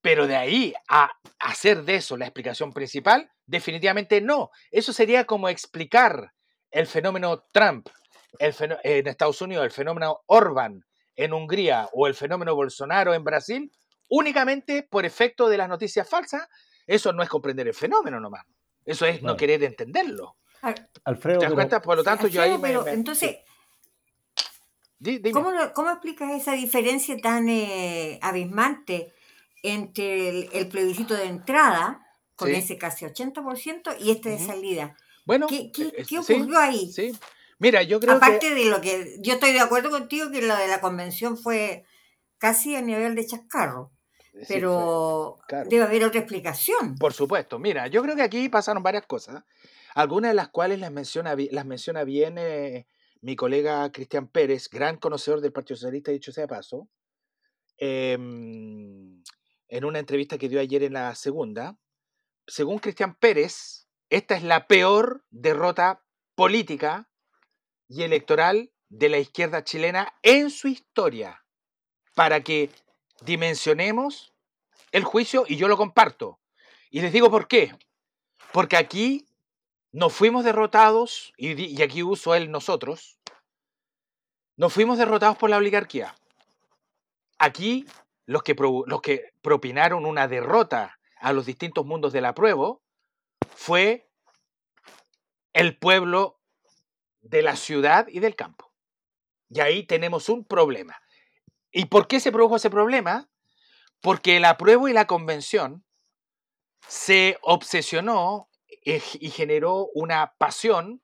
pero 0.00 0.28
de 0.28 0.36
ahí 0.36 0.74
a 0.88 1.10
hacer 1.40 1.82
de 1.82 1.96
eso 1.96 2.16
la 2.16 2.26
explicación 2.26 2.72
principal, 2.72 3.32
definitivamente 3.46 4.20
no. 4.20 4.52
Eso 4.70 4.92
sería 4.92 5.24
como 5.24 5.48
explicar 5.48 6.32
el 6.70 6.86
fenómeno 6.86 7.46
Trump 7.52 7.88
el 8.38 8.54
en 8.84 9.08
Estados 9.08 9.42
Unidos, 9.42 9.64
el 9.64 9.72
fenómeno 9.72 10.20
Orban 10.26 10.87
en 11.18 11.32
Hungría 11.32 11.88
o 11.92 12.06
el 12.06 12.14
fenómeno 12.14 12.54
Bolsonaro 12.54 13.12
en 13.12 13.24
Brasil 13.24 13.70
únicamente 14.08 14.84
por 14.84 15.04
efecto 15.04 15.48
de 15.48 15.58
las 15.58 15.68
noticias 15.68 16.08
falsas. 16.08 16.48
Eso 16.86 17.12
no 17.12 17.22
es 17.22 17.28
comprender 17.28 17.66
el 17.66 17.74
fenómeno 17.74 18.20
nomás. 18.20 18.46
Eso 18.86 19.04
es 19.04 19.20
no 19.20 19.36
querer 19.36 19.62
entenderlo. 19.64 20.36
Alfredo, 21.04 21.40
¿Te 21.40 21.46
das 21.46 21.54
cuenta? 21.54 21.82
Por 21.82 21.96
lo 21.98 22.04
tanto, 22.04 22.28
yo 22.28 22.40
ahí 22.40 22.56
me, 22.56 22.72
Entonces, 22.72 23.38
¿cómo, 25.32 25.52
¿cómo, 25.74 25.90
explicas 25.90 26.30
esa 26.32 26.52
diferencia 26.52 27.16
tan 27.18 27.48
eh, 27.48 28.18
abismante 28.22 29.12
entre 29.62 30.48
el, 30.58 30.68
plebiscito 30.68 31.14
de 31.14 31.26
entrada, 31.26 32.06
con 32.34 32.50
ese 32.50 32.78
casi 32.78 33.04
80%, 33.04 33.96
y 34.00 34.12
este 34.12 34.30
de 34.30 34.38
salida? 34.38 34.96
Bueno, 35.26 35.46
¿qué, 35.48 35.70
qué, 35.70 35.88
eh, 35.88 36.06
qué 36.08 36.18
ocurrió 36.18 36.58
ahí? 36.58 36.90
Sí. 36.90 37.12
Mira, 37.58 37.82
yo 37.82 37.98
creo 38.00 38.14
Aparte 38.14 38.54
de 38.54 38.66
lo 38.66 38.80
que 38.80 39.16
yo 39.20 39.34
estoy 39.34 39.52
de 39.52 39.60
acuerdo 39.60 39.90
contigo 39.90 40.30
que 40.30 40.42
lo 40.42 40.56
de 40.56 40.68
la 40.68 40.80
convención 40.80 41.36
fue 41.36 41.84
casi 42.38 42.76
a 42.76 42.82
nivel 42.82 43.14
de 43.14 43.26
chascarro. 43.26 43.92
Pero 44.46 45.38
debe 45.68 45.82
haber 45.82 46.04
otra 46.04 46.20
explicación. 46.20 46.94
Por 46.96 47.12
supuesto. 47.12 47.58
Mira, 47.58 47.88
yo 47.88 48.02
creo 48.02 48.14
que 48.14 48.22
aquí 48.22 48.48
pasaron 48.48 48.84
varias 48.84 49.04
cosas 49.04 49.42
algunas 49.98 50.30
de 50.30 50.34
las 50.36 50.48
cuales 50.48 50.78
las 50.78 50.92
menciona, 50.92 51.34
las 51.50 51.66
menciona 51.66 52.04
bien 52.04 52.36
eh, 52.38 52.86
mi 53.20 53.34
colega 53.34 53.90
Cristian 53.90 54.28
Pérez, 54.28 54.68
gran 54.68 54.96
conocedor 54.96 55.40
del 55.40 55.52
Partido 55.52 55.76
Socialista, 55.76 56.12
dicho 56.12 56.30
sea 56.30 56.42
de 56.42 56.48
paso, 56.48 56.88
em, 57.78 59.22
en 59.66 59.84
una 59.84 59.98
entrevista 59.98 60.38
que 60.38 60.48
dio 60.48 60.60
ayer 60.60 60.84
en 60.84 60.92
la 60.92 61.16
segunda. 61.16 61.78
Según 62.46 62.78
Cristian 62.78 63.16
Pérez, 63.16 63.88
esta 64.08 64.36
es 64.36 64.44
la 64.44 64.68
peor 64.68 65.24
derrota 65.30 66.04
política 66.36 67.10
y 67.88 68.02
electoral 68.02 68.70
de 68.88 69.08
la 69.08 69.18
izquierda 69.18 69.64
chilena 69.64 70.14
en 70.22 70.50
su 70.50 70.68
historia, 70.68 71.44
para 72.14 72.42
que 72.42 72.70
dimensionemos 73.22 74.32
el 74.92 75.04
juicio 75.04 75.44
y 75.46 75.56
yo 75.56 75.68
lo 75.68 75.76
comparto. 75.76 76.38
Y 76.90 77.00
les 77.00 77.12
digo 77.12 77.30
por 77.30 77.48
qué. 77.48 77.74
Porque 78.52 78.76
aquí 78.76 79.26
nos 79.92 80.14
fuimos 80.14 80.44
derrotados, 80.44 81.32
y, 81.36 81.82
aquí 81.82 82.02
uso 82.02 82.34
el 82.34 82.50
nosotros, 82.50 83.18
nos 84.56 84.72
fuimos 84.72 84.98
derrotados 84.98 85.36
por 85.36 85.50
la 85.50 85.56
oligarquía. 85.56 86.14
Aquí 87.38 87.86
los 88.26 88.42
que, 88.42 88.54
los 88.86 89.00
que 89.00 89.32
propinaron 89.42 90.04
una 90.04 90.28
derrota 90.28 90.98
a 91.16 91.32
los 91.32 91.46
distintos 91.46 91.86
mundos 91.86 92.12
del 92.12 92.24
apruebo 92.24 92.82
fue 93.54 94.08
el 95.52 95.76
pueblo 95.76 96.37
de 97.20 97.42
la 97.42 97.56
ciudad 97.56 98.06
y 98.08 98.20
del 98.20 98.36
campo. 98.36 98.72
Y 99.50 99.60
ahí 99.60 99.84
tenemos 99.84 100.28
un 100.28 100.44
problema. 100.44 101.00
¿Y 101.70 101.86
por 101.86 102.08
qué 102.08 102.20
se 102.20 102.32
produjo 102.32 102.56
ese 102.56 102.70
problema? 102.70 103.28
Porque 104.00 104.36
el 104.36 104.44
apruebo 104.44 104.88
y 104.88 104.92
la 104.92 105.06
convención 105.06 105.84
se 106.86 107.38
obsesionó 107.42 108.48
y 108.84 109.30
generó 109.30 109.88
una 109.94 110.34
pasión 110.38 111.02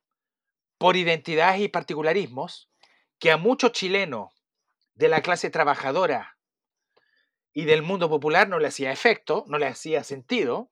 por 0.79 0.97
identidades 0.97 1.61
y 1.61 1.69
particularismos 1.69 2.71
que 3.19 3.31
a 3.31 3.37
muchos 3.37 3.73
chilenos 3.73 4.33
de 4.95 5.09
la 5.09 5.23
clase 5.23 5.51
trabajadora 5.51 6.39
y 7.53 7.65
del 7.65 7.83
mundo 7.83 8.09
popular 8.09 8.49
no 8.49 8.59
le 8.59 8.69
hacía 8.69 8.93
efecto, 8.93 9.45
no 9.49 9.59
le 9.59 9.67
hacía 9.67 10.05
sentido, 10.05 10.71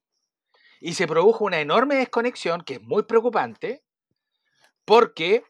y 0.81 0.95
se 0.95 1.07
produjo 1.07 1.45
una 1.45 1.61
enorme 1.61 1.95
desconexión 1.95 2.63
que 2.63 2.75
es 2.75 2.83
muy 2.83 3.05
preocupante 3.05 3.85
porque 4.85 5.45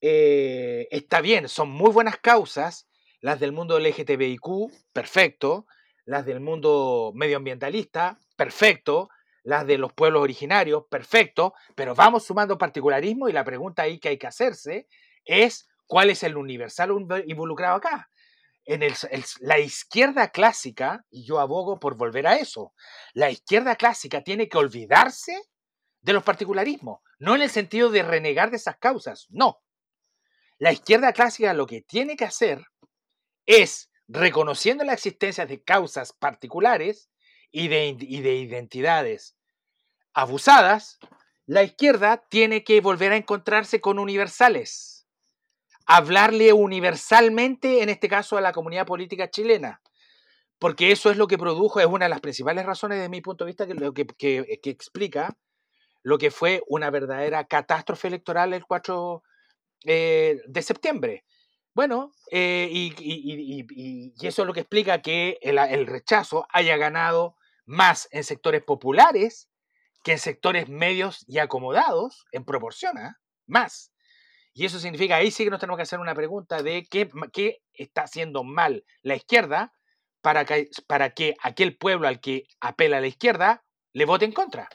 eh, 0.00 0.88
está 0.90 1.20
bien, 1.20 1.48
son 1.48 1.70
muy 1.70 1.90
buenas 1.90 2.18
causas 2.18 2.88
las 3.20 3.40
del 3.40 3.52
mundo 3.52 3.78
LGTBIQ, 3.78 4.70
perfecto, 4.92 5.66
las 6.04 6.24
del 6.26 6.40
mundo 6.40 7.12
medioambientalista, 7.14 8.20
perfecto, 8.36 9.08
las 9.42 9.66
de 9.66 9.78
los 9.78 9.92
pueblos 9.92 10.22
originarios, 10.22 10.84
perfecto, 10.88 11.54
pero 11.74 11.94
vamos 11.94 12.24
sumando 12.24 12.58
particularismo 12.58 13.28
y 13.28 13.32
la 13.32 13.44
pregunta 13.44 13.82
ahí 13.82 13.98
que 13.98 14.10
hay 14.10 14.18
que 14.18 14.26
hacerse 14.26 14.86
es 15.24 15.68
cuál 15.86 16.10
es 16.10 16.22
el 16.22 16.36
universal 16.36 16.90
involucrado 17.26 17.76
acá. 17.76 18.10
En 18.64 18.82
la 19.40 19.58
izquierda 19.60 20.30
clásica, 20.30 21.04
y 21.10 21.24
yo 21.24 21.38
abogo 21.38 21.78
por 21.78 21.96
volver 21.96 22.26
a 22.26 22.36
eso, 22.36 22.72
la 23.14 23.30
izquierda 23.30 23.76
clásica 23.76 24.22
tiene 24.22 24.48
que 24.48 24.58
olvidarse 24.58 25.40
de 26.06 26.12
los 26.12 26.22
particularismos, 26.22 27.00
no 27.18 27.34
en 27.34 27.42
el 27.42 27.50
sentido 27.50 27.90
de 27.90 28.04
renegar 28.04 28.52
de 28.52 28.58
esas 28.58 28.76
causas, 28.76 29.26
no. 29.28 29.60
La 30.56 30.70
izquierda 30.70 31.12
clásica 31.12 31.52
lo 31.52 31.66
que 31.66 31.82
tiene 31.82 32.14
que 32.14 32.24
hacer 32.24 32.64
es, 33.44 33.90
reconociendo 34.06 34.84
la 34.84 34.92
existencia 34.92 35.46
de 35.46 35.64
causas 35.64 36.12
particulares 36.12 37.10
y 37.50 37.66
de, 37.66 37.96
y 37.98 38.20
de 38.20 38.36
identidades 38.36 39.36
abusadas, 40.14 41.00
la 41.44 41.64
izquierda 41.64 42.24
tiene 42.28 42.62
que 42.62 42.80
volver 42.80 43.10
a 43.10 43.16
encontrarse 43.16 43.80
con 43.80 43.98
universales, 43.98 45.08
hablarle 45.86 46.52
universalmente, 46.52 47.82
en 47.82 47.88
este 47.88 48.08
caso, 48.08 48.36
a 48.36 48.40
la 48.40 48.52
comunidad 48.52 48.86
política 48.86 49.28
chilena, 49.28 49.82
porque 50.60 50.92
eso 50.92 51.10
es 51.10 51.16
lo 51.16 51.26
que 51.26 51.36
produjo, 51.36 51.80
es 51.80 51.86
una 51.86 52.04
de 52.04 52.10
las 52.10 52.20
principales 52.20 52.64
razones 52.64 53.00
de 53.00 53.08
mi 53.08 53.20
punto 53.22 53.44
de 53.44 53.48
vista 53.48 53.66
que, 53.66 53.74
lo 53.74 53.92
que, 53.92 54.46
explica 54.62 55.36
lo 56.06 56.18
que 56.18 56.30
fue 56.30 56.62
una 56.68 56.88
verdadera 56.90 57.48
catástrofe 57.48 58.06
electoral 58.06 58.54
el 58.54 58.64
4 58.64 59.24
eh, 59.86 60.40
de 60.46 60.62
septiembre. 60.62 61.24
Bueno, 61.74 62.12
eh, 62.30 62.68
y, 62.70 64.14
eso 64.24 64.42
es 64.42 64.46
lo 64.46 64.52
que 64.52 64.60
explica 64.60 65.02
que 65.02 65.36
el, 65.42 65.58
el 65.58 65.84
rechazo 65.88 66.46
haya 66.50 66.76
ganado 66.76 67.34
más 67.64 68.06
en 68.12 68.22
sectores 68.22 68.62
populares 68.62 69.48
que 70.04 70.12
en 70.12 70.20
sectores 70.20 70.68
medios 70.68 71.24
y 71.26 71.38
acomodados, 71.38 72.24
en 72.30 72.44
proporción, 72.44 72.96
¿ah? 72.98 73.18
más. 73.48 73.92
Y 74.54 74.64
eso 74.64 74.78
significa, 74.78 75.16
ahí 75.16 75.32
sí 75.32 75.42
que 75.42 75.50
nos 75.50 75.58
tenemos 75.58 75.76
que 75.76 75.82
hacer 75.82 75.98
una 75.98 76.14
pregunta 76.14 76.62
de 76.62 76.86
qué, 76.88 77.10
qué 77.32 77.64
está 77.72 78.02
haciendo 78.02 78.44
mal 78.44 78.84
la 79.02 79.16
izquierda 79.16 79.72
para 80.20 80.44
que, 80.44 80.70
para 80.86 81.10
que 81.10 81.34
aquel 81.42 81.76
pueblo 81.76 82.06
al 82.06 82.20
que 82.20 82.44
apela 82.60 83.00
la 83.00 83.08
izquierda 83.08 83.64
le 83.92 84.04
vote 84.04 84.24
en 84.24 84.30
contra. 84.30 84.68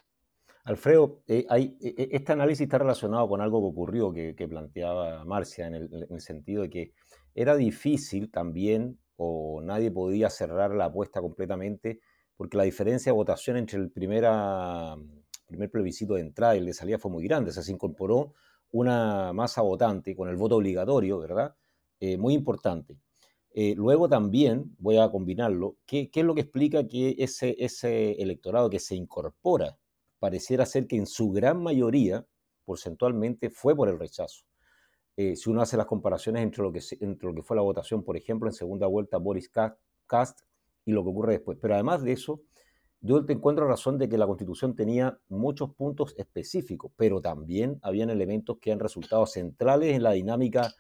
Alfredo, 0.63 1.23
eh, 1.27 1.45
hay, 1.49 1.77
e, 1.81 1.89
e, 1.97 2.09
este 2.11 2.31
análisis 2.33 2.61
está 2.61 2.77
relacionado 2.77 3.27
con 3.27 3.41
algo 3.41 3.61
que 3.61 3.67
ocurrió, 3.67 4.13
que, 4.13 4.47
planteaba 4.47 5.25
Marcia, 5.25 5.67
en 5.67 5.75
el, 5.75 5.93
en 5.93 6.13
el, 6.13 6.21
sentido 6.21 6.63
de 6.63 6.69
que 6.69 6.93
era 7.33 7.55
difícil 7.55 8.31
también, 8.31 8.99
o 9.15 9.61
nadie 9.61 9.91
podía 9.91 10.29
cerrar 10.29 10.71
la 10.75 10.85
apuesta 10.85 11.21
completamente, 11.21 12.01
porque 12.37 12.57
la 12.57 12.63
diferencia 12.63 13.11
de 13.11 13.15
votación 13.15 13.57
entre 13.57 13.79
el 13.79 13.91
primera 13.91 14.95
primer 15.51 15.69
plebiscito 15.69 16.15
de 16.15 16.21
entrada 16.21 16.55
y 16.55 16.59
el 16.59 16.65
de 16.65 16.73
salida 16.73 16.97
fue 16.97 17.11
muy 17.11 17.23
grande. 17.23 17.51
O 17.51 17.53
sea, 17.53 17.61
se 17.61 17.71
incorporó 17.71 18.33
una 18.71 19.33
masa 19.33 19.61
votante 19.61 20.15
con 20.15 20.29
el 20.29 20.37
voto 20.37 20.55
obligatorio, 20.55 21.19
¿verdad? 21.19 21.55
Eh, 21.99 22.17
muy 22.17 22.33
importante. 22.33 22.97
Eh, 23.53 23.75
luego 23.75 24.07
también, 24.07 24.75
voy 24.79 24.97
a 24.97 25.11
combinarlo, 25.11 25.77
¿qué, 25.85 26.09
es 26.11 26.23
lo 26.23 26.33
que 26.33 26.41
explica 26.41 26.87
que 26.87 27.15
ese, 27.19 27.55
ese 27.59 28.13
electorado 28.13 28.69
que 28.69 28.79
se 28.79 28.95
incorpora 28.95 29.77
pareciera 30.21 30.67
ser 30.67 30.85
que 30.85 30.97
en 30.97 31.07
su 31.07 31.31
gran 31.31 31.63
mayoría, 31.63 32.23
porcentualmente, 32.63 33.49
fue 33.49 33.75
por 33.75 33.89
el 33.89 33.97
rechazo? 33.97 34.45
Eh, 35.17 35.35
si 35.35 35.49
uno 35.49 35.63
hace 35.63 35.77
las 35.77 35.87
comparaciones 35.87 36.43
entre 36.43 36.61
lo, 36.61 36.71
que, 36.71 36.79
entre 36.99 37.27
lo 37.27 37.33
que 37.33 37.41
fue 37.41 37.55
la 37.55 37.63
votación, 37.63 38.03
por 38.03 38.15
ejemplo, 38.15 38.47
en 38.47 38.53
segunda 38.53 38.85
vuelta 38.85 39.17
Boris 39.17 39.49
Cast 40.05 40.41
y 40.85 40.91
lo 40.91 41.03
que 41.03 41.09
ocurre 41.09 41.33
después. 41.33 41.57
Pero 41.59 41.73
además 41.73 42.03
de 42.03 42.11
eso, 42.11 42.43
yo 43.01 43.25
te 43.25 43.33
encuentro 43.33 43.67
razón 43.67 43.97
de 43.97 44.07
que 44.07 44.17
la 44.19 44.27
Constitución 44.27 44.75
tenía 44.75 45.19
muchos 45.27 45.73
puntos 45.73 46.13
específicos, 46.19 46.91
pero 46.95 47.19
también 47.19 47.79
habían 47.81 48.11
elementos 48.11 48.59
que 48.59 48.71
han 48.71 48.79
resultado 48.79 49.25
centrales 49.25 49.95
en 49.95 50.03
la 50.03 50.11
dinámica 50.11 50.71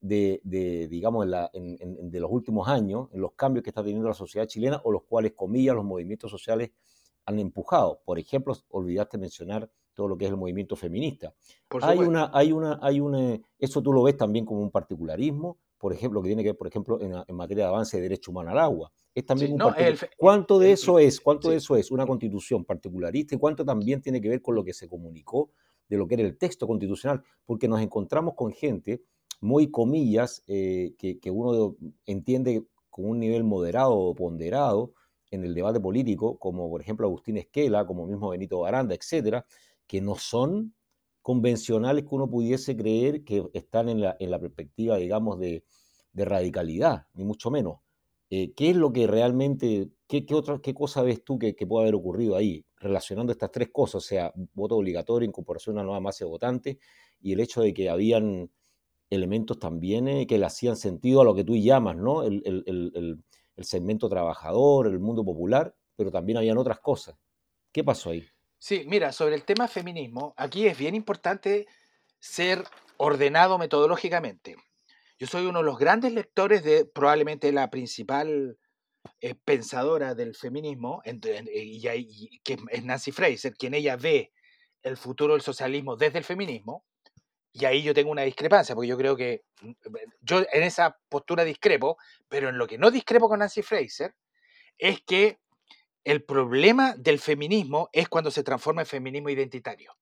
de, 0.00 0.40
digamos, 0.88 1.26
de 1.26 2.20
los 2.20 2.30
últimos 2.30 2.68
años, 2.68 3.08
en 3.12 3.20
los 3.20 3.32
cambios 3.32 3.64
que 3.64 3.70
está 3.70 3.82
teniendo 3.82 4.06
la 4.06 4.14
sociedad 4.14 4.46
chilena 4.46 4.80
o 4.84 4.92
los 4.92 5.02
cuales, 5.02 5.32
comillas, 5.32 5.74
los 5.74 5.84
movimientos 5.84 6.30
sociales 6.30 6.70
han 7.26 7.38
empujado. 7.38 8.00
Por 8.04 8.18
ejemplo, 8.18 8.54
olvidaste 8.70 9.18
mencionar 9.18 9.70
todo 9.94 10.08
lo 10.08 10.18
que 10.18 10.24
es 10.24 10.30
el 10.30 10.36
movimiento 10.36 10.76
feminista. 10.76 11.32
hay 11.80 11.98
una, 11.98 12.30
hay 12.34 12.52
una, 12.52 12.78
hay 12.82 13.00
una, 13.00 13.40
eso 13.58 13.82
tú 13.82 13.92
lo 13.92 14.02
ves 14.02 14.16
también 14.16 14.44
como 14.44 14.60
un 14.60 14.70
particularismo, 14.70 15.58
por 15.78 15.92
ejemplo, 15.92 16.22
que 16.22 16.28
tiene 16.28 16.42
que 16.42 16.50
ver, 16.50 16.56
por 16.56 16.66
ejemplo, 16.66 16.98
en, 17.00 17.36
materia 17.36 17.64
de 17.64 17.68
avance 17.68 17.96
de 17.96 18.02
derecho 18.02 18.30
humano 18.30 18.50
al 18.50 18.58
agua. 18.58 18.92
Es 19.14 19.24
también 19.26 19.52
un 19.52 19.58
¿Cuánto 20.16 20.58
de 20.58 20.72
eso 20.72 20.98
es? 20.98 21.20
¿Cuánto 21.20 21.50
de 21.50 21.56
eso 21.56 21.76
es 21.76 21.90
una 21.90 22.06
constitución 22.06 22.64
particularista 22.64 23.34
y 23.34 23.38
cuánto 23.38 23.64
también 23.64 24.00
tiene 24.00 24.20
que 24.20 24.28
ver 24.28 24.42
con 24.42 24.54
lo 24.54 24.64
que 24.64 24.72
se 24.72 24.88
comunicó 24.88 25.50
de 25.88 25.96
lo 25.98 26.06
que 26.08 26.14
era 26.14 26.24
el 26.24 26.38
texto 26.38 26.66
constitucional? 26.66 27.22
Porque 27.44 27.68
nos 27.68 27.80
encontramos 27.80 28.34
con 28.34 28.52
gente 28.52 29.02
muy 29.40 29.70
comillas 29.70 30.42
eh, 30.46 30.94
que, 30.98 31.18
que, 31.18 31.30
uno 31.30 31.76
entiende 32.06 32.64
con 32.88 33.04
un 33.04 33.18
nivel 33.18 33.44
moderado 33.44 33.94
o 33.94 34.14
ponderado 34.14 34.94
en 35.34 35.44
el 35.44 35.54
debate 35.54 35.80
político, 35.80 36.38
como 36.38 36.68
por 36.70 36.80
ejemplo 36.80 37.06
Agustín 37.06 37.36
Esquela, 37.36 37.86
como 37.86 38.06
mismo 38.06 38.30
Benito 38.30 38.60
Baranda, 38.60 38.94
etcétera, 38.94 39.44
que 39.86 40.00
no 40.00 40.16
son 40.16 40.74
convencionales 41.22 42.04
que 42.04 42.14
uno 42.14 42.28
pudiese 42.28 42.76
creer 42.76 43.24
que 43.24 43.44
están 43.54 43.88
en 43.88 44.00
la, 44.00 44.16
en 44.18 44.30
la 44.30 44.38
perspectiva, 44.38 44.96
digamos, 44.96 45.38
de, 45.38 45.64
de, 46.12 46.24
radicalidad, 46.24 47.06
ni 47.14 47.24
mucho 47.24 47.50
menos. 47.50 47.78
Eh, 48.30 48.52
¿Qué 48.54 48.70
es 48.70 48.76
lo 48.76 48.92
que 48.92 49.06
realmente, 49.06 49.88
qué, 50.06 50.26
qué, 50.26 50.34
otra, 50.34 50.60
qué 50.60 50.74
cosa 50.74 51.02
ves 51.02 51.24
tú 51.24 51.38
que, 51.38 51.54
que, 51.56 51.66
puede 51.66 51.84
haber 51.84 51.94
ocurrido 51.94 52.36
ahí, 52.36 52.64
relacionando 52.76 53.32
estas 53.32 53.50
tres 53.50 53.70
cosas, 53.72 53.96
o 53.96 54.00
sea, 54.06 54.32
voto 54.52 54.76
obligatorio, 54.76 55.26
incorporación 55.26 55.76
a 55.76 55.80
una 55.80 55.84
nueva 55.84 56.00
masa 56.00 56.24
de 56.24 56.30
votantes 56.30 56.76
y 57.20 57.32
el 57.32 57.40
hecho 57.40 57.62
de 57.62 57.72
que 57.72 57.88
habían 57.88 58.50
elementos 59.10 59.58
también 59.58 60.08
eh, 60.08 60.26
que 60.26 60.38
le 60.38 60.46
hacían 60.46 60.76
sentido 60.76 61.20
a 61.20 61.24
lo 61.24 61.34
que 61.34 61.44
tú 61.44 61.56
llamas, 61.56 61.96
¿no? 61.96 62.22
El, 62.22 62.42
el, 62.44 63.24
el 63.56 63.64
segmento 63.64 64.08
trabajador, 64.08 64.86
el 64.86 64.98
mundo 64.98 65.24
popular, 65.24 65.74
pero 65.96 66.10
también 66.10 66.38
habían 66.38 66.58
otras 66.58 66.80
cosas. 66.80 67.16
¿Qué 67.72 67.84
pasó 67.84 68.10
ahí? 68.10 68.26
Sí, 68.58 68.84
mira, 68.86 69.12
sobre 69.12 69.34
el 69.34 69.44
tema 69.44 69.68
feminismo, 69.68 70.34
aquí 70.36 70.66
es 70.66 70.78
bien 70.78 70.94
importante 70.94 71.66
ser 72.18 72.64
ordenado 72.96 73.58
metodológicamente. 73.58 74.56
Yo 75.18 75.26
soy 75.26 75.46
uno 75.46 75.58
de 75.60 75.66
los 75.66 75.78
grandes 75.78 76.12
lectores 76.12 76.64
de 76.64 76.84
probablemente 76.86 77.52
la 77.52 77.70
principal 77.70 78.58
eh, 79.20 79.34
pensadora 79.34 80.14
del 80.14 80.34
feminismo, 80.34 81.02
y, 81.04 82.40
que 82.42 82.58
es 82.70 82.84
Nancy 82.84 83.12
Fraser, 83.12 83.54
quien 83.54 83.74
ella 83.74 83.96
ve 83.96 84.32
el 84.82 84.96
futuro 84.96 85.34
del 85.34 85.42
socialismo 85.42 85.96
desde 85.96 86.18
el 86.18 86.24
feminismo, 86.24 86.84
y 87.56 87.66
ahí 87.66 87.82
yo 87.82 87.94
tengo 87.94 88.10
una 88.10 88.22
discrepancia, 88.22 88.74
porque 88.74 88.88
yo 88.88 88.98
creo 88.98 89.16
que 89.16 89.44
mm, 89.62 89.72
yo 90.20 90.40
en 90.52 90.62
esa 90.64 90.98
postura 91.08 91.44
discrepo, 91.44 91.96
pero 92.28 92.48
en 92.48 92.58
lo 92.58 92.66
que 92.66 92.78
no 92.78 92.90
discrepo 92.90 93.28
con 93.28 93.38
Nancy 93.38 93.62
Fraser 93.62 94.14
es 94.76 95.00
que 95.02 95.38
el 96.02 96.24
problema 96.24 96.94
del 96.96 97.20
feminismo 97.20 97.88
es 97.92 98.08
cuando 98.08 98.32
se 98.32 98.42
transforma 98.42 98.82
en 98.82 98.86
feminismo 98.86 99.30
identitario. 99.30 99.96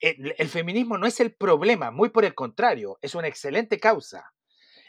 El, 0.00 0.48
feminismo 0.48 0.96
no 0.96 1.08
es 1.08 1.18
el 1.18 1.34
problema, 1.34 1.90
muy 1.90 2.10
por 2.10 2.24
el 2.24 2.36
contrario, 2.36 3.00
es 3.02 3.16
una 3.16 3.26
excelente 3.26 3.80
causa. 3.80 4.32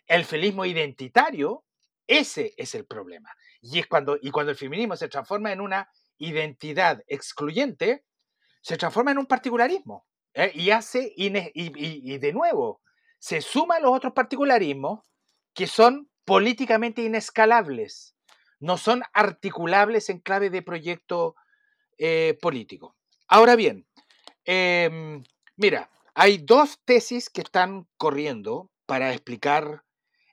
El 0.05 0.23
feminismo 0.23 0.65
identitario, 0.65 1.65
ese 2.05 2.53
es 2.57 2.75
el 2.75 2.85
problema. 2.85 3.33
Y, 3.59 3.79
es 3.79 3.87
cuando, 3.87 4.19
y 4.21 4.29
cuando 4.29 4.51
el 4.51 4.57
feminismo 4.57 4.95
se 4.95 5.09
transforma 5.09 5.51
en 5.51 5.61
una 5.61 5.89
identidad 6.19 7.03
excluyente, 7.07 8.05
se 8.61 8.77
transforma 8.77 9.11
en 9.11 9.17
un 9.17 9.25
particularismo. 9.25 10.05
¿Eh? 10.39 10.51
Y 10.55 10.71
hace, 10.71 11.13
y, 11.15 12.17
de 12.17 12.33
nuevo, 12.33 12.81
se 13.19 13.41
suma 13.41 13.75
a 13.75 13.79
los 13.79 13.91
otros 13.91 14.13
particularismos 14.13 15.01
que 15.53 15.67
son 15.67 16.09
políticamente 16.25 17.01
inescalables 17.01 18.15
no 18.59 18.77
son 18.77 19.03
articulables 19.13 20.09
en 20.09 20.19
clave 20.19 20.49
de 20.49 20.61
proyecto 20.61 21.35
eh, 21.97 22.37
político. 22.41 22.95
Ahora 23.27 23.55
bien, 23.55 23.87
em, 24.45 25.23
mira, 25.55 25.89
hay 26.13 26.37
dos 26.39 26.79
tesis 26.85 27.29
que 27.29 27.41
están 27.41 27.87
corriendo 27.97 28.71
para 28.85 29.13
explicar 29.13 29.83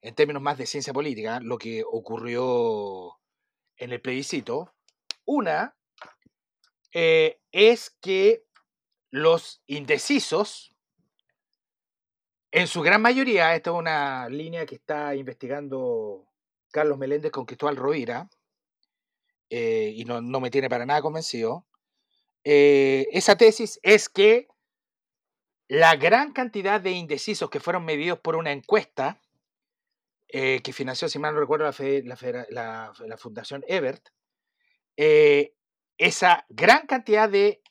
en 0.03 0.15
términos 0.15 0.43
más 0.43 0.59
de 0.59 0.67
ciencia 0.67 0.93
política 0.93 1.41
lo 1.41 1.59
que 1.59 1.85
ocurrió 1.85 3.19
en 3.77 3.93
el 3.93 4.01
plebiscito. 4.01 4.75
Una 5.25 5.77
eh, 6.93 7.41
es 7.53 7.91
que 8.01 8.45
los 9.11 9.63
indecisos, 9.67 10.75
en 12.51 12.67
su 12.67 12.81
gran 12.83 13.03
mayoría, 13.03 13.55
esta 13.55 13.71
es 13.71 13.77
una 13.77 14.29
línea 14.29 14.67
que 14.67 14.77
está 14.77 15.15
investigando 15.15 16.27
Carlos 16.71 16.99
Meléndez 16.99 17.31
con 17.31 17.45
Cristóbal 17.45 17.77
Rovira, 17.77 18.29
eh, 19.51 19.93
y 19.95 20.05
no, 20.05 20.21
me 20.41 20.51
tiene 20.51 20.69
para 20.69 20.87
nada 20.87 21.03
convencido, 21.03 21.67
eh, 22.45 23.07
esa 23.13 23.37
tesis 23.37 23.79
es 23.83 24.09
que 24.09 24.49
la 25.69 25.97
gran 25.97 26.33
cantidad 26.33 26.81
de 26.81 26.93
indecisos 26.93 27.51
que 27.51 27.61
fueron 27.61 27.85
medidos 27.85 28.21
por 28.21 28.37
una 28.37 28.53
encuesta 28.53 29.21
eh, 30.29 30.61
que 30.63 30.73
financió, 30.73 31.09
si 31.09 31.19
mal 31.19 31.35
no 31.35 31.41
recuerdo, 31.41 31.65
la, 31.65 32.47
la, 32.51 33.17
Fundación 33.19 33.65
Ebert, 33.69 34.09
esa 35.99 36.47
gran 36.49 36.87
cantidad 36.87 37.29
de 37.29 37.63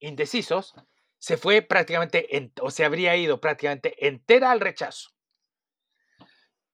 indecisos 0.00 0.74
se 1.18 1.36
fue 1.36 1.62
prácticamente, 1.62 2.52
o 2.60 2.70
se 2.70 2.84
habría 2.84 3.16
ido 3.16 3.40
prácticamente 3.40 4.06
entera 4.06 4.50
al 4.50 4.60
rechazo. 4.60 5.10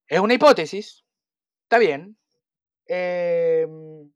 Es 0.08 0.20
una 0.20 0.34
hipótesis, 0.34 1.06
Está 1.66 1.78
bien. 1.78 2.16
Em, 2.86 4.12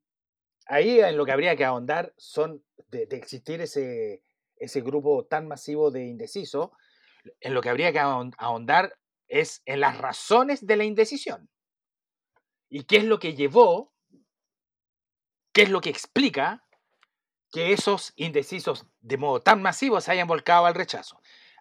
ahí 0.66 1.00
en 1.00 1.16
lo 1.16 1.26
que 1.26 1.32
habría 1.32 1.56
que 1.56 1.64
ahondar 1.64 2.14
son 2.16 2.64
de, 2.86 3.08
existir 3.10 3.60
ese, 3.60 4.22
ese 4.54 4.82
grupo 4.82 5.26
tan 5.26 5.48
masivo 5.48 5.90
de 5.90 6.06
indecisos, 6.06 6.70
en 7.40 7.54
lo 7.54 7.60
que 7.60 7.70
habría 7.70 7.92
que 7.92 7.98
ahondar 7.98 8.96
es 9.26 9.62
en 9.66 9.80
las 9.80 9.98
razones 9.98 10.64
de 10.64 10.76
la 10.76 10.84
indecisión. 10.84 11.50
¿Y 12.68 12.84
qué 12.84 12.98
es 12.98 13.04
lo 13.04 13.18
que 13.18 13.34
llevó, 13.34 13.92
qué 15.52 15.62
es 15.62 15.70
lo 15.70 15.80
que 15.80 15.90
explica 15.90 16.64
que 17.50 17.72
esos 17.72 18.12
indecisos 18.16 18.86
de 19.00 19.16
modo 19.16 19.40
tan 19.40 19.62
masivo 19.62 20.00
se 20.00 20.12
hayan 20.12 20.28
volcado 20.28 20.66
al 20.66 20.74
rechazo? 20.74 21.20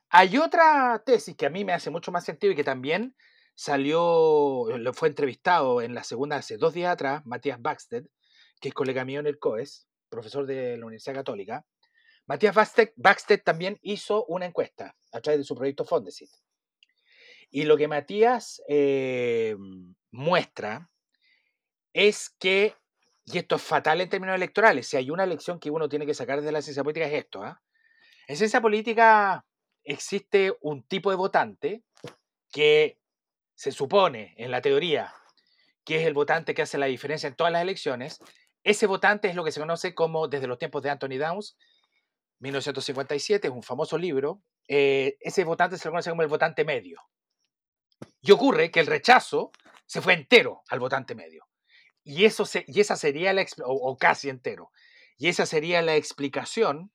Hay 0.10 0.38
otra 0.38 1.02
tesis 1.06 1.36
que 1.36 1.46
a 1.46 1.50
mí 1.50 1.64
me 1.66 1.74
hace 1.74 1.90
mucho 1.90 2.12
más 2.12 2.26
sentido 2.26 2.54
y 2.54 2.56
que 2.56 2.64
también 2.64 3.16
salió, 3.54 4.66
lo 4.78 4.94
fue 4.94 5.10
entrevistado 5.10 5.82
en 5.82 5.94
la 5.94 6.04
segunda 6.04 6.38
hace 6.38 6.58
dos 6.58 6.74
días 6.74 6.94
atrás, 6.94 7.26
Matías 7.26 7.62
Baxted, 7.62 8.06
que 8.62 8.70
es 8.70 8.74
colega 8.74 9.06
mío 9.06 9.20
en 9.20 9.28
el 9.28 9.38
COES, 9.38 9.88
profesor 10.10 10.46
de 10.46 10.78
la 10.78 10.86
Universidad 10.86 11.16
Católica. 11.16 11.66
Matías 12.26 12.56
Baxted, 12.56 13.44
también 13.44 13.78
hizo 13.82 14.26
una 14.26 14.46
encuesta 14.46 14.96
a 15.12 15.20
través 15.20 15.40
de 15.40 15.44
su 15.44 15.56
proyecto 15.56 15.84
Fondesit. 15.84 16.30
Y 17.50 17.64
lo 17.64 17.76
que 17.76 17.88
Matías 17.88 18.62
eh, 18.68 19.56
muestra 20.12 20.90
es 21.94 22.30
que, 22.30 22.76
y 23.32 23.38
esto 23.38 23.56
es 23.56 23.62
fatal 23.62 24.02
en 24.02 24.10
términos 24.10 24.36
electorales, 24.36 24.88
si 24.88 24.98
hay 24.98 25.10
una 25.10 25.26
lección 25.26 25.60
que 25.60 25.70
uno 25.70 25.88
tiene 25.88 26.06
que 26.06 26.14
sacar 26.14 26.42
de 26.42 26.52
la 26.52 26.62
ciencia 26.62 26.84
política 26.84 27.08
es 27.08 27.14
esto. 27.14 27.44
¿ah? 27.44 27.62
En 28.28 28.38
ciencia 28.38 28.62
política 28.62 29.46
existe 29.84 30.56
un 30.62 30.84
tipo 30.84 31.10
de 31.10 31.16
votante 31.16 31.84
que 32.52 33.00
se 33.56 33.72
supone 33.72 34.34
en 34.38 34.52
la 34.52 34.62
teoría 34.62 35.14
que 35.90 36.00
es 36.00 36.06
el 36.06 36.14
votante 36.14 36.54
que 36.54 36.62
hace 36.62 36.78
la 36.78 36.86
diferencia 36.86 37.28
en 37.28 37.36
todas 37.36 37.52
las 37.52 37.64
elecciones, 37.64 38.20
ese 38.64 38.86
votante 38.86 39.28
es 39.28 39.34
lo 39.34 39.44
que 39.44 39.52
se 39.52 39.60
conoce 39.60 39.96
como, 39.96 40.28
desde 40.28 40.46
los 40.46 40.60
tiempos 40.60 40.84
de 40.84 40.92
Anthony 40.92 41.18
Downs, 41.18 41.58
1957, 42.38 43.48
es 43.48 43.52
un 43.52 43.64
famoso 43.64 43.98
libro, 43.98 44.44
eh, 44.68 45.18
ese 45.20 45.44
votante 45.44 45.80
se 45.80 45.90
conoce 45.90 46.12
como 46.12 46.22
el 46.22 46.28
votante 46.28 46.64
medio. 46.64 47.02
Y 48.22 48.32
ocurre 48.32 48.70
que 48.70 48.82
el 48.82 48.86
rechazo 48.86 49.52
se 49.88 50.00
fue 50.00 50.14
entero 50.14 50.62
al 50.70 50.80
votante 50.80 51.16
medio. 51.16 51.49
Y, 52.10 52.26
eso 52.26 52.44
y 52.66 52.80
esa 52.80 52.96
sería 52.96 53.34
la, 53.34 53.46
o, 53.64 53.96
casi 53.96 54.30
entero. 54.30 54.72
Y 55.20 55.28
esa 55.28 55.46
sería 55.46 55.84
la 55.84 55.96
explicación 55.96 56.92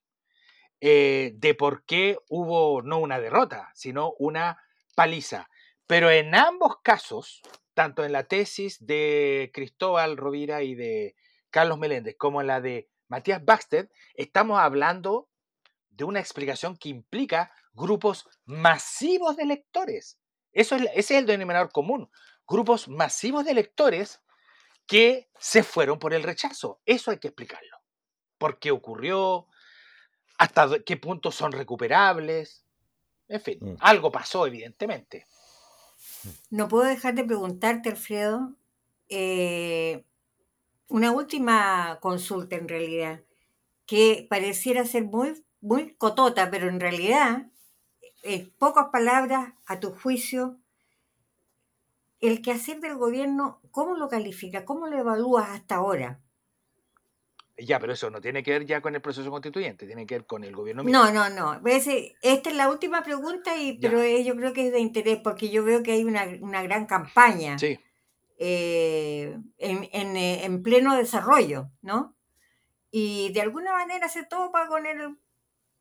eh, 0.80 1.34
de 1.36 1.54
por 1.54 1.84
qué 1.84 2.18
hubo 2.28 2.82
no 2.82 2.98
una 2.98 3.20
derrota, 3.20 3.70
sino 3.74 4.14
una 4.18 4.60
paliza. 4.96 5.48
Pero 5.86 6.10
en 6.10 6.34
ambos 6.34 6.80
casos, 6.82 7.42
tanto 7.74 8.04
en 8.04 8.10
la 8.10 8.24
tesis 8.24 8.84
de 8.84 9.52
Cristóbal 9.54 10.16
Rovira 10.16 10.64
y 10.64 10.74
de 10.74 11.14
Carlos 11.50 11.78
Meléndez 11.78 12.16
como 12.18 12.40
en 12.40 12.48
la 12.48 12.60
de 12.60 12.88
Matías 13.06 13.44
Baxter, 13.44 13.92
estamos 14.14 14.58
hablando 14.58 15.28
de 15.90 16.02
una 16.02 16.18
explicación 16.18 16.76
que 16.76 16.88
implica 16.88 17.52
grupos 17.72 18.28
masivos 18.46 19.36
de 19.36 19.46
lectores. 19.46 20.18
Eso 20.50 20.74
es, 20.74 20.82
ese 20.94 21.14
es 21.14 21.20
el 21.20 21.26
denominador 21.26 21.70
común. 21.70 22.10
Grupos 22.48 22.88
masivos 22.88 23.44
de 23.44 23.54
lectores 23.54 24.20
que 24.86 25.30
se 25.38 25.62
fueron 25.62 25.98
por 25.98 26.14
el 26.14 26.22
rechazo. 26.22 26.80
Eso 26.86 27.10
hay 27.10 27.18
que 27.18 27.28
explicarlo. 27.28 27.78
¿Por 28.38 28.58
qué 28.58 28.70
ocurrió? 28.70 29.46
¿Hasta 30.38 30.80
qué 30.84 30.96
puntos 30.96 31.34
son 31.34 31.52
recuperables? 31.52 32.64
En 33.28 33.40
fin, 33.40 33.58
mm. 33.60 33.76
algo 33.80 34.10
pasó, 34.12 34.46
evidentemente. 34.46 35.26
No 36.50 36.68
puedo 36.68 36.84
dejar 36.84 37.14
de 37.14 37.24
preguntarte, 37.24 37.90
Alfredo, 37.90 38.54
eh, 39.08 40.04
una 40.88 41.12
última 41.12 41.98
consulta 42.00 42.56
en 42.56 42.68
realidad, 42.68 43.22
que 43.86 44.26
pareciera 44.28 44.84
ser 44.84 45.04
muy, 45.04 45.44
muy 45.60 45.94
cotota, 45.96 46.50
pero 46.50 46.68
en 46.68 46.80
realidad, 46.80 47.50
en 48.22 48.50
pocas 48.58 48.86
palabras, 48.92 49.54
a 49.66 49.80
tu 49.80 49.92
juicio, 49.92 50.58
el 52.28 52.42
quehacer 52.42 52.80
del 52.80 52.96
gobierno, 52.96 53.60
¿cómo 53.70 53.96
lo 53.96 54.08
califica? 54.08 54.64
¿Cómo 54.64 54.86
lo 54.86 54.98
evalúas 54.98 55.48
hasta 55.50 55.76
ahora? 55.76 56.20
Ya, 57.56 57.78
pero 57.78 57.92
eso 57.92 58.10
no 58.10 58.20
tiene 58.20 58.42
que 58.42 58.50
ver 58.50 58.66
ya 58.66 58.80
con 58.80 58.94
el 58.96 59.00
proceso 59.00 59.30
constituyente, 59.30 59.86
tiene 59.86 60.06
que 60.06 60.16
ver 60.16 60.26
con 60.26 60.42
el 60.42 60.56
gobierno 60.56 60.82
mismo. 60.82 60.98
No, 60.98 61.12
no, 61.12 61.28
no. 61.30 61.60
Esta 61.64 62.50
es 62.50 62.56
la 62.56 62.68
última 62.68 63.04
pregunta, 63.04 63.56
y, 63.56 63.78
pero 63.78 64.04
yo 64.04 64.34
creo 64.34 64.52
que 64.52 64.66
es 64.66 64.72
de 64.72 64.80
interés 64.80 65.20
porque 65.22 65.50
yo 65.50 65.62
veo 65.62 65.82
que 65.82 65.92
hay 65.92 66.02
una, 66.02 66.62
gran 66.62 66.86
campaña 66.86 67.58
sí. 67.58 67.78
Eh, 68.38 69.38
en, 69.58 70.16
eh, 70.16 70.44
en, 70.44 70.62
pleno 70.64 70.96
desarrollo, 70.96 71.70
¿no? 71.80 72.16
Y 72.90 73.32
de 73.32 73.42
alguna 73.42 73.72
manera 73.72 74.08
se 74.08 74.24
topa 74.24 74.66
con 74.66 74.86
el 74.86 75.16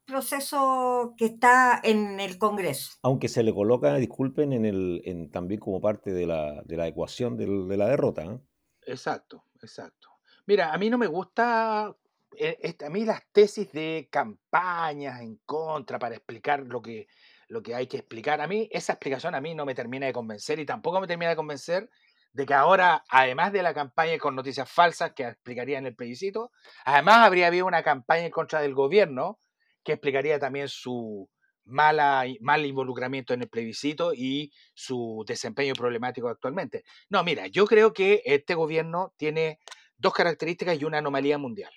proceso 0.06 1.14
que 1.18 1.26
está 1.26 1.80
en 1.84 2.20
el 2.20 2.38
Congreso. 2.38 2.92
Aunque 3.02 3.30
se 3.30 3.44
le 3.44 3.54
coloca, 3.54 3.96
disculpen, 3.96 4.54
en 4.54 4.66
el, 4.66 5.02
en, 5.06 5.32
también 5.32 5.60
como 5.60 5.82
parte 5.82 6.12
de 6.12 6.26
la, 6.26 6.62
de 6.64 6.78
la 6.78 6.88
ecuación 6.88 7.38
de 7.38 7.78
la 7.78 7.88
derrota. 7.88 8.24
¿eh? 8.24 8.40
Exacto, 8.86 9.46
exacto. 9.62 10.10
Mira, 10.46 10.74
a 10.74 10.78
mí 10.78 10.90
no 10.90 10.98
me 10.98 11.08
gusta, 11.08 11.96
eh, 12.38 12.76
a 12.86 12.90
mí 12.90 13.06
las 13.06 13.22
tesis 13.32 13.72
de 13.72 14.10
campañas 14.12 15.22
en 15.22 15.38
contra 15.46 15.98
para 16.00 16.16
explicar 16.16 16.62
lo 16.68 16.82
que, 16.82 17.08
lo 17.48 17.64
que 17.64 17.76
hay 17.76 17.88
que 17.88 17.98
explicar, 17.98 18.42
a 18.42 18.48
mí 18.48 18.68
esa 18.72 18.94
explicación 18.94 19.36
a 19.36 19.42
mí 19.42 19.56
no 19.56 19.66
me 19.66 19.76
termina 19.76 20.06
de 20.06 20.14
convencer 20.14 20.60
y 20.60 20.66
tampoco 20.66 21.00
me 21.00 21.08
termina 21.08 21.30
de 21.30 21.36
convencer 21.36 21.90
de 22.34 22.48
que 22.48 22.54
ahora, 22.54 23.04
además 23.10 23.54
de 23.54 23.62
la 23.62 23.76
campaña 23.76 24.18
con 24.18 24.36
noticias 24.36 24.70
falsas 24.70 25.14
que 25.14 25.24
explicaría 25.24 25.78
en 25.78 25.86
el 25.86 25.96
plebiscito, 25.96 26.52
además 26.84 27.18
habría 27.20 27.48
habido 27.48 27.68
una 27.68 27.84
campaña 27.84 28.26
en 28.26 28.32
contra 28.32 28.60
del 28.60 28.74
gobierno 28.74 29.40
que 29.84 29.94
explicaría 29.94 30.40
también 30.40 30.68
su 30.68 31.30
mala, 31.66 32.26
mal 32.42 32.66
involucramiento 32.66 33.34
en 33.34 33.42
el 33.42 33.50
plebiscito 33.50 34.14
y 34.14 34.52
su 34.74 35.24
desempeño 35.28 35.74
problemático 35.74 36.28
actualmente. 36.28 36.84
No, 37.10 37.24
mira, 37.24 37.48
yo 37.48 37.66
creo 37.66 37.94
que 37.94 38.22
este 38.26 38.56
gobierno 38.56 39.14
tiene 39.18 39.60
dos 39.98 40.14
características 40.14 40.80
y 40.80 40.86
una 40.86 40.98
anomalía 41.00 41.38
mundial. 41.38 41.74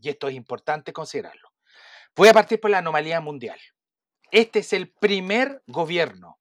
Y 0.00 0.10
esto 0.10 0.28
es 0.28 0.34
importante 0.34 0.92
considerarlo. 0.92 1.50
Voy 2.14 2.28
a 2.28 2.32
partir 2.32 2.60
por 2.60 2.70
la 2.70 2.78
anomalía 2.78 3.20
mundial. 3.20 3.58
Este 4.30 4.60
es 4.60 4.72
el 4.72 4.90
primer 4.90 5.62
gobierno 5.66 6.38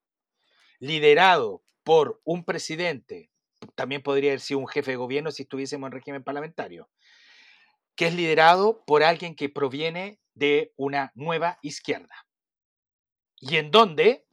liderado 0.80 1.64
por 1.84 2.22
un 2.24 2.44
presidente, 2.44 3.32
también 3.76 4.04
podría 4.04 4.32
haber 4.32 4.42
sido 4.42 4.60
un 4.60 4.68
jefe 4.68 4.92
de 4.92 4.98
gobierno 4.98 5.32
si 5.32 5.44
estuviésemos 5.44 5.88
en 5.88 5.94
régimen 5.94 6.24
parlamentario, 6.24 6.90
que 7.96 8.08
es 8.08 8.14
liderado 8.14 8.84
por 8.86 9.04
alguien 9.04 9.36
que 9.36 9.50
proviene 9.50 10.20
de 10.38 10.74
una 10.76 11.12
nueva 11.16 11.58
izquierda. 11.62 12.28
Y 13.40 13.58
en 13.58 13.72
donde 13.72 14.26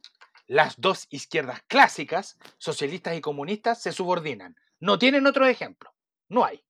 las 0.47 0.79
dos 0.79 1.07
izquierdas 1.09 1.61
clásicas, 1.67 2.37
socialistas 2.57 3.15
y 3.17 3.21
comunistas, 3.21 3.81
se 3.81 3.91
subordinan. 3.91 4.55
No 4.79 4.99
tienen 4.99 5.25
otro 5.25 5.47
ejemplo. 5.47 5.93
No 6.29 6.45
hay. 6.45 6.63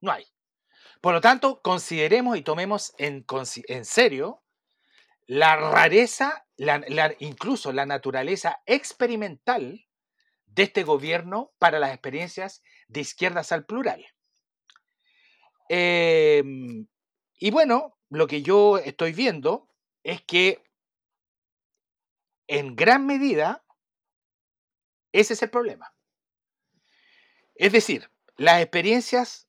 No 0.00 0.12
hay. 0.12 0.26
Por 1.00 1.14
lo 1.14 1.20
tanto, 1.20 1.60
consideremos 1.62 2.36
y 2.36 2.42
tomemos 2.42 2.92
en, 2.98 3.24
en 3.68 3.84
serio 3.84 4.42
la 5.26 5.56
rareza, 5.56 6.46
incluso 7.18 7.72
la 7.72 7.86
naturaleza 7.86 8.62
experimental 8.66 9.86
de 10.46 10.62
este 10.62 10.84
gobierno 10.84 11.52
para 11.58 11.78
las 11.78 11.92
experiencias 11.92 12.62
de 12.88 13.00
izquierdas 13.00 13.52
al 13.52 13.66
plural. 13.66 14.04
Em, 15.68 16.86
y 17.38 17.50
bueno, 17.50 17.95
lo 18.10 18.26
que 18.26 18.42
yo 18.42 18.78
estoy 18.78 19.12
viendo 19.12 19.68
es 20.02 20.22
que 20.22 20.62
en 22.46 22.76
gran 22.76 23.06
medida 23.06 23.64
ese 25.12 25.34
es 25.34 25.42
el 25.42 25.50
problema. 25.50 25.94
Es 27.54 27.72
decir, 27.72 28.10
las 28.36 28.60
experiencias 28.60 29.48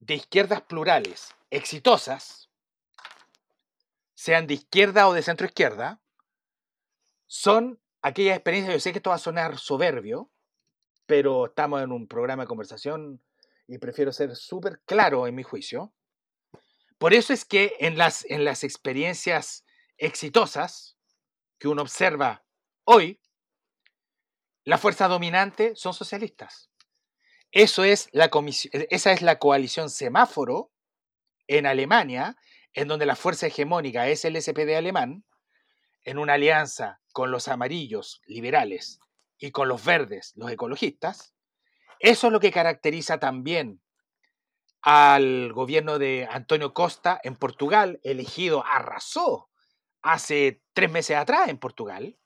de 0.00 0.14
izquierdas 0.14 0.62
plurales 0.62 1.34
exitosas, 1.50 2.50
sean 4.14 4.46
de 4.46 4.54
izquierda 4.54 5.08
o 5.08 5.12
de 5.12 5.22
centro 5.22 5.46
izquierda, 5.46 6.00
son 7.26 7.80
aquellas 8.02 8.36
experiencias, 8.36 8.74
yo 8.74 8.80
sé 8.80 8.92
que 8.92 8.98
esto 8.98 9.10
va 9.10 9.16
a 9.16 9.20
sonar 9.20 9.58
soberbio, 9.58 10.30
pero 11.06 11.46
estamos 11.46 11.82
en 11.82 11.92
un 11.92 12.08
programa 12.08 12.42
de 12.42 12.48
conversación 12.48 13.22
y 13.66 13.78
prefiero 13.78 14.12
ser 14.12 14.34
súper 14.34 14.80
claro 14.86 15.26
en 15.26 15.34
mi 15.34 15.42
juicio. 15.42 15.92
Por 16.98 17.14
eso 17.14 17.32
es 17.32 17.44
que 17.44 17.76
en 17.78 17.96
las, 17.96 18.24
en 18.28 18.44
las 18.44 18.64
experiencias 18.64 19.64
exitosas 19.96 20.96
que 21.58 21.68
uno 21.68 21.82
observa 21.82 22.44
hoy, 22.84 23.20
la 24.64 24.78
fuerza 24.78 25.08
dominante 25.08 25.74
son 25.76 25.94
socialistas. 25.94 26.70
Eso 27.52 27.84
es 27.84 28.08
la 28.12 28.26
e, 28.26 28.86
esa 28.90 29.12
es 29.12 29.22
la 29.22 29.38
coalición 29.38 29.90
semáforo 29.90 30.72
en 31.46 31.66
Alemania, 31.66 32.36
en 32.74 32.88
donde 32.88 33.06
la 33.06 33.16
fuerza 33.16 33.46
hegemónica 33.46 34.08
es 34.08 34.24
el 34.24 34.40
SPD 34.40 34.76
alemán, 34.76 35.24
en 36.02 36.18
una 36.18 36.34
alianza 36.34 37.00
con 37.12 37.30
los 37.30 37.48
amarillos 37.48 38.20
liberales 38.26 39.00
y 39.38 39.52
con 39.52 39.68
los 39.68 39.84
verdes, 39.84 40.32
los 40.36 40.50
ecologistas. 40.50 41.32
Eso 42.00 42.26
es 42.26 42.32
lo 42.32 42.40
que 42.40 42.52
caracteriza 42.52 43.18
también 43.18 43.80
al 44.82 45.52
gobierno 45.52 45.98
de 45.98 46.28
Antonio 46.30 46.72
Costa 46.72 47.20
en 47.22 47.36
Portugal, 47.36 48.00
elegido, 48.02 48.64
arrasó 48.64 49.50
hace 50.02 50.62
tres 50.72 50.90
meses 50.90 51.16
atrás 51.16 51.48
en 51.48 51.58
Portugal. 51.58 52.18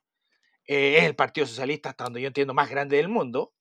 Eh, 0.66 0.98
es 0.98 1.04
el 1.04 1.16
Partido 1.16 1.46
Socialista, 1.46 1.90
hasta 1.90 2.04
donde 2.04 2.20
yo 2.20 2.28
entiendo, 2.28 2.54
más 2.54 2.70
grande 2.70 2.96
del 2.96 3.08
mundo 3.08 3.52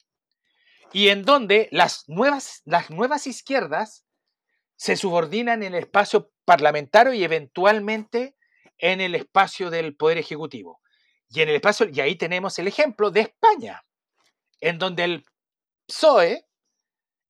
y 0.93 1.10
en 1.10 1.23
donde 1.23 1.69
las 1.71 2.08
nuevas, 2.08 2.62
las 2.65 2.89
nuevas 2.89 3.27
izquierdas 3.27 4.06
se 4.75 4.97
subordinan 4.97 5.63
en 5.63 5.73
el 5.73 5.84
espacio 5.84 6.32
parlamentario 6.45 7.13
y 7.13 7.23
eventualmente 7.23 8.36
en 8.77 8.99
el 8.99 9.15
espacio 9.15 9.69
del 9.69 9.95
Poder 9.95 10.17
Ejecutivo. 10.17 10.82
Y 11.30 11.41
en 11.41 11.49
el 11.49 11.56
espacio, 11.56 11.88
y 11.91 11.99
ahí 12.01 12.15
tenemos 12.15 12.60
el 12.60 12.67
ejemplo 12.67 13.12
de 13.12 13.21
España, 13.21 13.86
en 14.60 14.80
donde 14.80 15.04
el 15.06 15.25
PSOE 15.88 16.45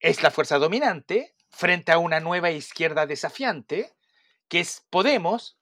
es 0.00 0.22
la 0.22 0.30
fuerza 0.30 0.58
dominante 0.58 1.34
frente 1.52 1.92
a 1.92 1.98
una 1.98 2.20
nueva 2.20 2.50
izquierda 2.50 3.06
desafiante, 3.06 3.92
que 4.48 4.60
es 4.60 4.86
Podemos, 4.90 5.58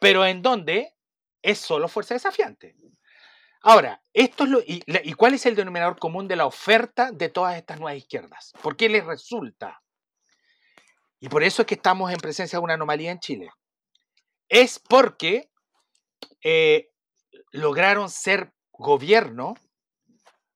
pero 0.00 0.26
en 0.26 0.42
donde 0.42 0.94
es 1.42 1.58
solo 1.58 1.88
fuerza 1.88 2.14
desafiante. 2.14 2.74
Ahora, 3.62 4.02
esto 4.12 4.44
es 4.44 4.50
lo, 4.50 4.60
y, 4.66 5.12
cuál 5.14 5.34
es 5.34 5.46
el 5.46 5.54
denominador 5.54 5.98
común 5.98 6.28
de 6.28 6.36
la 6.36 6.46
oferta 6.46 7.10
de 7.12 7.30
todas 7.30 7.56
estas 7.56 7.80
nuevas 7.80 7.96
izquierdas? 7.96 8.52
¿Por 8.62 8.76
qué 8.76 8.88
les 8.88 9.04
resulta? 9.04 9.82
Y 11.18 11.30
por 11.30 11.42
eso 11.42 11.62
es 11.62 11.66
que 11.66 11.74
estamos 11.74 12.12
en 12.12 12.18
presencia 12.18 12.58
de 12.58 12.64
una 12.64 12.74
anomalía 12.74 13.10
en 13.10 13.20
Chile. 13.20 13.50
Es 14.50 14.78
porque 14.78 15.50
eh, 16.42 16.90
lograron 17.52 18.10
ser 18.10 18.52
gobierno 18.70 19.54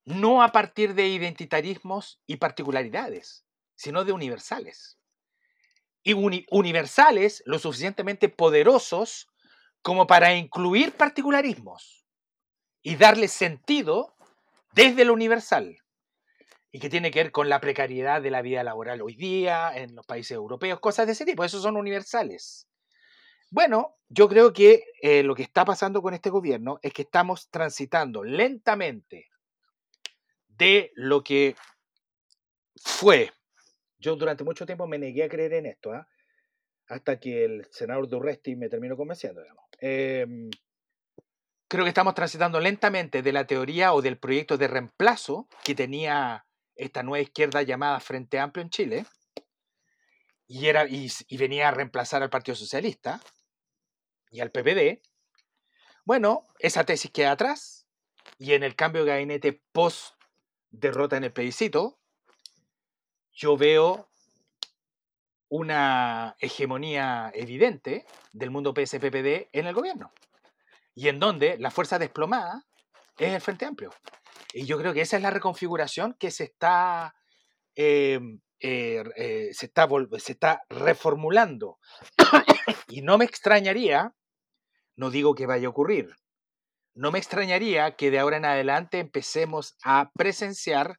no 0.05 0.42
a 0.42 0.53
partir 0.53 0.94
de 0.94 1.09
identitarismos 1.09 2.20
y 2.27 2.37
particularidades, 2.37 3.46
sino 3.78 4.04
de 4.04 4.12
universales. 4.12 4.98
Y 6.03 6.12
universales 6.12 7.42
lo 7.46 7.59
suficientemente 7.59 8.28
poderosos 8.28 9.28
como 9.82 10.07
para 10.07 10.34
incluir 10.34 10.92
particularismos 10.92 12.05
y 12.82 12.96
darle 12.96 13.28
sentido 13.28 14.16
desde 14.72 15.05
lo 15.05 15.12
universal 15.12 15.78
y 16.70 16.80
que 16.80 16.90
tiene 16.90 17.11
que 17.11 17.22
ver 17.22 17.32
con 17.32 17.48
la 17.48 17.61
precariedad 17.61 18.20
de 18.20 18.30
la 18.30 18.42
vida 18.42 18.62
laboral 18.64 19.00
hoy 19.00 19.14
día 19.14 19.72
en 19.74 19.94
los 19.94 20.05
países 20.05 20.32
europeos, 20.32 20.80
cosas 20.80 21.07
de 21.07 21.12
ese 21.12 21.24
tipo, 21.24 21.44
esos 21.44 21.62
son 21.62 21.76
universales. 21.76 22.66
Bueno, 23.50 23.96
yo 24.09 24.28
creo 24.28 24.53
que 24.53 24.84
eh, 25.00 25.22
lo 25.22 25.34
que 25.34 25.42
está 25.44 25.64
pasando 25.64 26.03
con 26.03 26.14
este 26.14 26.30
gobierno 26.30 26.80
es 26.82 26.92
que 26.92 27.03
estamos 27.03 27.48
transitando 27.48 28.22
lentamente 28.24 29.28
de 30.48 30.90
lo 30.94 31.22
que 31.22 31.57
fue. 32.76 33.32
Yo 33.99 34.16
durante 34.16 34.44
mucho 34.44 34.66
tiempo 34.66 34.86
me 34.86 34.99
negué 34.99 35.24
a 35.24 35.28
creer 35.28 35.55
en 35.55 35.66
esto, 35.66 35.92
¿ah? 35.92 36.09
hasta 36.88 37.20
que 37.20 37.44
el 37.44 37.66
senador 37.70 38.09
Durresti 38.09 38.57
me 38.57 38.68
terminó 38.68 38.96
convenciendo, 38.96 39.42
digamos. 39.42 39.64
Em, 39.80 40.51
creo 41.68 41.84
que 41.84 41.90
estamos 41.90 42.14
transitando 42.14 42.61
lentamente 42.61 43.22
de 43.22 43.32
la 43.32 43.46
teoría 43.46 43.92
o 43.92 44.01
del 44.01 44.18
proyecto 44.18 44.57
de 44.57 44.68
reemplazo 44.68 45.49
que 45.64 45.74
tenía 45.74 46.46
esta 46.76 47.03
nueva 47.03 47.22
izquierda 47.22 47.62
llamada 47.62 48.01
Frente 48.01 48.38
Amplio 48.38 48.62
en 48.62 48.70
Chile, 48.70 49.07
y, 50.46 50.66
era, 50.66 50.86
y, 50.88 51.11
venía 51.36 51.68
a 51.68 51.72
reemplazar 51.72 52.22
al 52.22 52.30
Partido 52.30 52.55
Socialista 52.55 53.20
y 54.30 54.40
al 54.40 54.51
PPD, 54.51 55.03
bueno, 56.05 56.46
esa 56.59 56.84
tesis 56.84 57.11
queda 57.11 57.32
atrás, 57.32 57.86
y 58.38 58.55
en 58.55 58.62
el 58.62 58.74
cambio 58.74 59.05
de 59.05 59.11
gabinete 59.11 59.62
post 59.72 60.14
derrota 60.70 61.18
en 61.18 61.24
el 61.24 61.32
plebiscito, 61.32 61.99
yo 63.39 63.57
veo 63.57 64.11
una 65.49 66.36
hegemonía 66.41 67.30
evidente 67.34 68.05
del 68.32 68.51
mundo 68.51 68.74
PSPPD 68.74 69.49
en 69.53 69.66
el 69.66 69.74
gobierno. 69.74 70.12
Y 70.95 71.09
en 71.09 71.20
donde 71.20 71.57
la 71.57 71.70
fuerza 71.70 72.01
desplomada 72.01 72.66
es 73.16 73.32
el 73.32 73.41
Frente 73.41 73.64
Amplio. 73.64 73.91
Y 74.53 74.66
yo 74.66 74.76
creo 74.76 74.93
que 74.93 75.03
esa 75.03 75.16
es 75.16 75.22
la 75.22 75.30
reconfiguración 75.30 76.14
que 76.14 76.32
se 76.32 76.45
está, 76.45 77.14
em, 77.76 78.41
eh, 78.59 79.05
eh, 79.16 79.51
se 79.53 79.66
está, 79.66 79.89
se 80.18 80.32
está 80.32 80.62
reformulando. 80.68 81.78
y 82.89 83.03
no 83.03 83.18
me 83.18 83.24
extrañaría, 83.24 84.14
no 84.97 85.11
digo 85.11 85.36
que 85.36 85.47
vaya 85.47 85.68
a 85.68 85.70
ocurrir, 85.70 86.12
no 86.95 87.12
me 87.12 87.20
extrañaría 87.20 87.95
que 87.95 88.11
de 88.11 88.18
ahora 88.18 88.39
en 88.39 88.47
adelante 88.47 88.99
empecemos 88.99 89.76
a 89.84 90.11
presenciar 90.16 90.99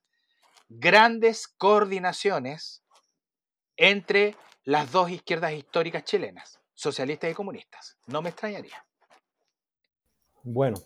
grandes 0.70 1.48
coordinaciones 1.48 2.84
entre 3.76 4.36
las 4.64 4.92
dos 4.92 5.10
izquierdas 5.10 5.54
históricas 5.54 6.04
chilenas, 6.04 6.60
socialistas 6.76 7.32
y 7.32 7.34
comunistas. 7.34 7.98
No 8.08 8.22
me 8.22 8.30
extrañaría. 8.30 8.86
Bueno. 10.44 10.78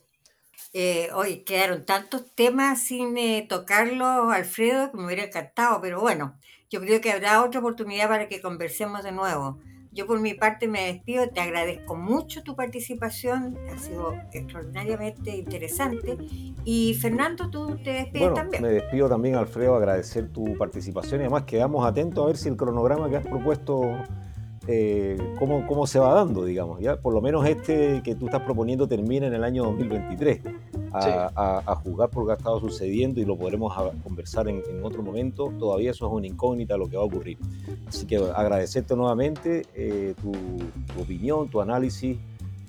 Eh, 0.71 1.09
hoy 1.13 1.43
quedaron 1.43 1.85
tantos 1.85 2.33
temas 2.33 2.81
sin 2.81 3.17
eh, 3.17 3.45
tocarlos, 3.47 4.31
Alfredo, 4.31 4.91
que 4.91 4.97
me 4.97 5.05
hubiera 5.05 5.23
encantado, 5.23 5.81
pero 5.81 5.99
bueno, 5.99 6.39
yo 6.69 6.79
creo 6.79 7.01
que 7.01 7.11
habrá 7.11 7.43
otra 7.43 7.59
oportunidad 7.59 8.07
para 8.07 8.27
que 8.27 8.41
conversemos 8.41 9.03
de 9.03 9.11
nuevo. 9.11 9.59
Yo 9.93 10.07
por 10.07 10.19
mi 10.19 10.33
parte 10.33 10.67
me 10.67 10.87
despido, 10.93 11.27
te 11.29 11.39
agradezco 11.39 11.95
mucho 11.95 12.41
tu 12.41 12.55
participación, 12.55 13.57
ha 13.71 13.77
sido 13.77 14.15
extraordinariamente 14.31 15.37
interesante. 15.37 16.17
Y 16.65 16.95
Fernando, 16.95 17.49
tú 17.49 17.77
te 17.83 17.91
despides 17.91 18.33
también. 18.33 18.63
Me 18.63 18.69
despido 18.69 19.07
también, 19.07 19.35
Alfredo, 19.35 19.75
agradecer 19.75 20.29
tu 20.29 20.57
participación 20.57 21.21
y 21.21 21.23
además 21.25 21.43
quedamos 21.43 21.85
atentos 21.85 22.23
a 22.23 22.27
ver 22.27 22.37
si 22.37 22.49
el 22.49 22.57
cronograma 22.57 23.09
que 23.09 23.17
has 23.17 23.27
propuesto 23.27 23.83
eh, 24.67 25.17
cómo, 25.37 25.67
cómo, 25.67 25.85
se 25.85 25.99
va 25.99 26.13
dando, 26.13 26.43
digamos. 26.43 26.79
¿ya? 26.79 26.97
Por 26.97 27.13
lo 27.13 27.21
menos 27.21 27.45
este 27.45 28.01
que 28.03 28.15
tú 28.15 28.25
estás 28.25 28.41
proponiendo 28.41 28.87
termina 28.87 29.27
en 29.27 29.33
el 29.33 29.43
año 29.43 29.63
2023 29.63 30.41
a, 30.93 31.63
a, 31.65 31.75
juzgar 31.75 32.09
por 32.09 32.23
lo 32.23 32.27
que 32.27 32.33
ha 32.33 32.35
estado 32.35 32.59
sucediendo 32.59 33.19
y 33.19 33.25
lo 33.25 33.37
podremos 33.37 33.73
conversar 34.03 34.47
en, 34.47 34.61
otro 34.83 35.01
momento. 35.01 35.51
Todavía 35.57 35.91
eso 35.91 36.07
es 36.07 36.13
una 36.13 36.27
incógnita 36.27 36.77
lo 36.77 36.89
que 36.89 36.97
va 36.97 37.03
a 37.03 37.05
ocurrir. 37.05 37.37
Así 37.87 38.05
que 38.05 38.17
agradecerte 38.17 38.95
nuevamente 38.95 39.65
eh, 39.73 40.13
tu, 40.21 40.31
opinión, 41.01 41.49
tu 41.49 41.61
análisis. 41.61 42.17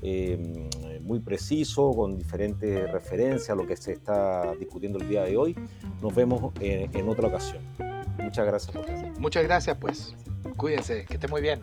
Eh, 0.07 0.69
muy 1.03 1.19
preciso, 1.21 1.93
con 1.93 2.17
diferentes 2.17 2.91
referencias 2.91 3.51
a 3.51 3.55
lo 3.55 3.67
que 3.67 3.77
se 3.77 3.93
está 3.93 4.55
discutiendo 4.55 4.99
el 4.99 5.09
día 5.09 5.23
de 5.23 5.37
hoy. 5.37 5.57
Nos 6.03 6.15
vemos 6.15 6.53
en, 6.61 6.95
en 6.95 7.09
otra 7.09 7.29
ocasión. 7.29 7.63
Muchas 8.19 8.47
gracias 8.47 8.77
por 8.77 9.21
Muchas 9.21 9.45
gracias, 9.45 9.77
pues. 9.79 10.15
Cuídense, 10.57 11.05
que 11.05 11.15
esté 11.15 11.29
muy 11.29 11.43
bien. 11.43 11.63